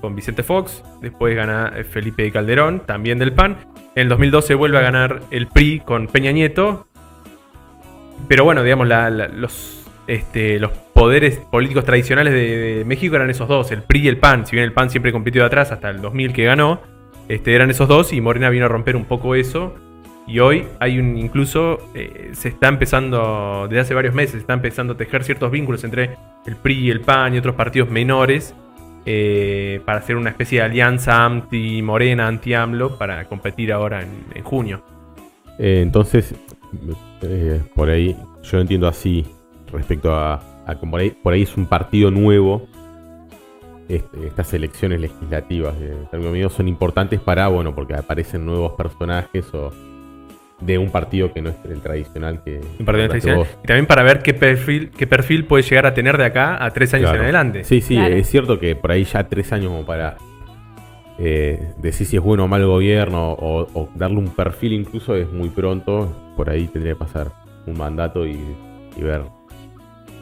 con 0.00 0.14
Vicente 0.16 0.42
Fox, 0.42 0.82
después 1.02 1.34
gana 1.36 1.72
eh, 1.76 1.84
Felipe 1.84 2.30
Calderón, 2.30 2.80
también 2.86 3.18
del 3.18 3.32
PAN. 3.32 3.56
En 3.96 4.04
el 4.04 4.08
2012 4.08 4.54
vuelve 4.54 4.78
a 4.78 4.82
ganar 4.82 5.20
el 5.30 5.46
PRI 5.48 5.80
con 5.80 6.06
Peña 6.06 6.30
Nieto. 6.32 6.86
Pero 8.28 8.44
bueno, 8.44 8.62
digamos, 8.62 8.86
la- 8.86 9.10
los, 9.10 9.84
este, 10.06 10.58
los 10.60 10.70
poderes 11.00 11.38
políticos 11.38 11.86
tradicionales 11.86 12.34
de, 12.34 12.82
México 12.84 13.16
eran 13.16 13.30
esos 13.30 13.48
dos, 13.48 13.72
el 13.72 13.82
PRI 13.82 14.00
y 14.00 14.08
el 14.08 14.18
PAN. 14.18 14.46
Si 14.46 14.54
bien 14.54 14.64
el 14.64 14.74
PAN 14.74 14.90
siempre 14.90 15.12
compitió 15.12 15.40
de 15.40 15.46
atrás 15.46 15.72
hasta 15.72 15.88
el 15.88 16.02
2000 16.02 16.34
que 16.34 16.44
ganó, 16.44 16.82
este, 17.26 17.54
eran 17.54 17.70
esos 17.70 17.88
dos 17.88 18.12
y 18.12 18.20
Morena 18.20 18.50
vino 18.50 18.66
a 18.66 18.68
romper 18.68 18.96
un 18.96 19.06
poco 19.06 19.34
eso. 19.34 19.74
Y 20.26 20.40
hoy 20.40 20.66
hay 20.78 20.98
un, 20.98 21.16
incluso 21.16 21.78
eh, 21.94 22.32
se 22.34 22.50
está 22.50 22.68
empezando, 22.68 23.66
desde 23.66 23.80
hace 23.80 23.94
varios 23.94 24.14
meses, 24.14 24.32
se 24.32 24.38
está 24.40 24.52
empezando 24.52 24.92
a 24.92 24.96
tejer 24.98 25.24
ciertos 25.24 25.50
vínculos 25.50 25.84
entre 25.84 26.18
el 26.44 26.56
PRI 26.56 26.74
y 26.74 26.90
el 26.90 27.00
PAN 27.00 27.34
y 27.34 27.38
otros 27.38 27.54
partidos 27.54 27.88
menores 27.88 28.54
eh, 29.06 29.80
para 29.86 30.00
hacer 30.00 30.16
una 30.16 30.28
especie 30.28 30.58
de 30.58 30.66
alianza 30.66 31.24
anti-Morena, 31.24 32.28
anti-AMLO 32.28 32.98
para 32.98 33.24
competir 33.24 33.72
ahora 33.72 34.02
en, 34.02 34.44
junio. 34.44 34.82
Eh, 35.58 35.80
entonces, 35.80 36.34
por 37.74 37.88
ahí, 37.88 38.14
yo 38.42 38.60
entiendo 38.60 38.86
así 38.86 39.24
respecto 39.72 40.14
a, 40.14 40.49
por 40.78 41.00
ahí, 41.00 41.10
por 41.10 41.32
ahí 41.32 41.42
es 41.42 41.56
un 41.56 41.66
partido 41.66 42.10
nuevo. 42.10 42.66
Este, 43.88 44.26
estas 44.28 44.54
elecciones 44.54 45.00
legislativas 45.00 45.78
de 45.80 45.88
término 46.12 46.30
medio 46.30 46.48
son 46.48 46.68
importantes 46.68 47.18
para, 47.20 47.48
bueno, 47.48 47.74
porque 47.74 47.94
aparecen 47.94 48.46
nuevos 48.46 48.72
personajes 48.74 49.52
o 49.52 49.72
de 50.60 50.78
un 50.78 50.90
partido 50.90 51.32
que 51.32 51.40
no 51.42 51.48
es 51.50 51.56
el 51.64 51.80
tradicional 51.80 52.42
que 52.44 52.60
Un 52.78 52.84
partido 52.86 53.04
hablaste 53.06 53.08
tradicional. 53.08 53.38
vos. 53.38 53.48
Y 53.64 53.66
también 53.66 53.86
para 53.86 54.02
ver 54.04 54.20
qué 54.22 54.32
perfil, 54.34 54.90
qué 54.90 55.06
perfil 55.08 55.44
puede 55.46 55.64
llegar 55.64 55.86
a 55.86 55.94
tener 55.94 56.16
de 56.18 56.24
acá 56.26 56.62
a 56.64 56.70
tres 56.70 56.92
años 56.94 57.06
Claro. 57.06 57.18
en 57.18 57.22
adelante. 57.24 57.64
Sí, 57.64 57.80
sí, 57.80 57.94
Claro. 57.96 58.14
es 58.14 58.28
cierto 58.28 58.60
que 58.60 58.76
por 58.76 58.92
ahí 58.92 59.02
ya 59.04 59.24
tres 59.26 59.52
años 59.52 59.68
como 59.72 59.84
para 59.84 60.16
eh, 61.18 61.72
decir 61.78 62.06
si 62.06 62.16
es 62.16 62.22
bueno 62.22 62.44
o 62.44 62.48
mal 62.48 62.64
gobierno 62.66 63.32
o, 63.32 63.66
o 63.74 63.88
darle 63.96 64.18
un 64.18 64.28
perfil 64.28 64.72
incluso 64.74 65.16
es 65.16 65.30
muy 65.32 65.48
pronto. 65.48 66.14
Por 66.36 66.48
ahí 66.50 66.66
tendría 66.68 66.92
que 66.92 66.98
pasar 67.00 67.32
un 67.66 67.76
mandato 67.76 68.24
y, 68.26 68.38
y 68.96 69.02
ver. 69.02 69.22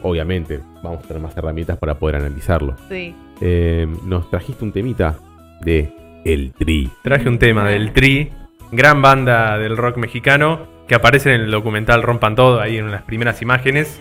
Obviamente, 0.01 0.59
vamos 0.81 1.03
a 1.03 1.07
tener 1.07 1.21
más 1.21 1.35
herramientas 1.35 1.77
para 1.77 1.95
poder 1.95 2.17
analizarlo. 2.17 2.75
Sí. 2.87 3.13
Eh, 3.41 3.87
nos 4.05 4.29
trajiste 4.29 4.63
un 4.63 4.71
temita 4.71 5.17
de 5.61 5.93
El 6.25 6.53
Tri. 6.53 6.89
Traje 7.03 7.27
un 7.27 7.39
tema 7.39 7.67
del 7.69 7.91
Tri, 7.91 8.31
gran 8.71 9.01
banda 9.01 9.57
del 9.57 9.77
rock 9.77 9.97
mexicano, 9.97 10.67
que 10.87 10.95
aparece 10.95 11.33
en 11.33 11.41
el 11.41 11.51
documental 11.51 12.01
Rompan 12.01 12.35
Todo, 12.35 12.61
ahí 12.61 12.77
en 12.77 12.91
las 12.91 13.03
primeras 13.03 13.41
imágenes. 13.41 13.99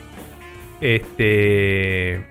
Este, 0.80 2.24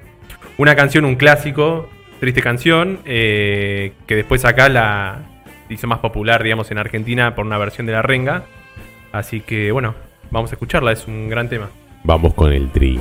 una 0.57 0.75
canción, 0.75 1.05
un 1.05 1.15
clásico, 1.15 1.89
triste 2.19 2.41
canción, 2.41 2.99
eh, 3.05 3.93
que 4.07 4.15
después 4.15 4.45
acá 4.45 4.69
la 4.69 5.19
hizo 5.69 5.87
más 5.87 5.99
popular, 5.99 6.43
digamos, 6.43 6.71
en 6.71 6.77
Argentina 6.77 7.35
por 7.35 7.45
una 7.45 7.57
versión 7.57 7.85
de 7.85 7.93
La 7.93 8.01
Renga. 8.01 8.43
Así 9.11 9.41
que 9.41 9.71
bueno, 9.71 9.95
vamos 10.31 10.51
a 10.51 10.55
escucharla, 10.55 10.91
es 10.91 11.07
un 11.07 11.29
gran 11.29 11.49
tema. 11.49 11.69
Vamos 12.03 12.33
con 12.33 12.51
El 12.51 12.71
Tri. 12.71 12.99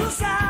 sucesso. 0.00 0.49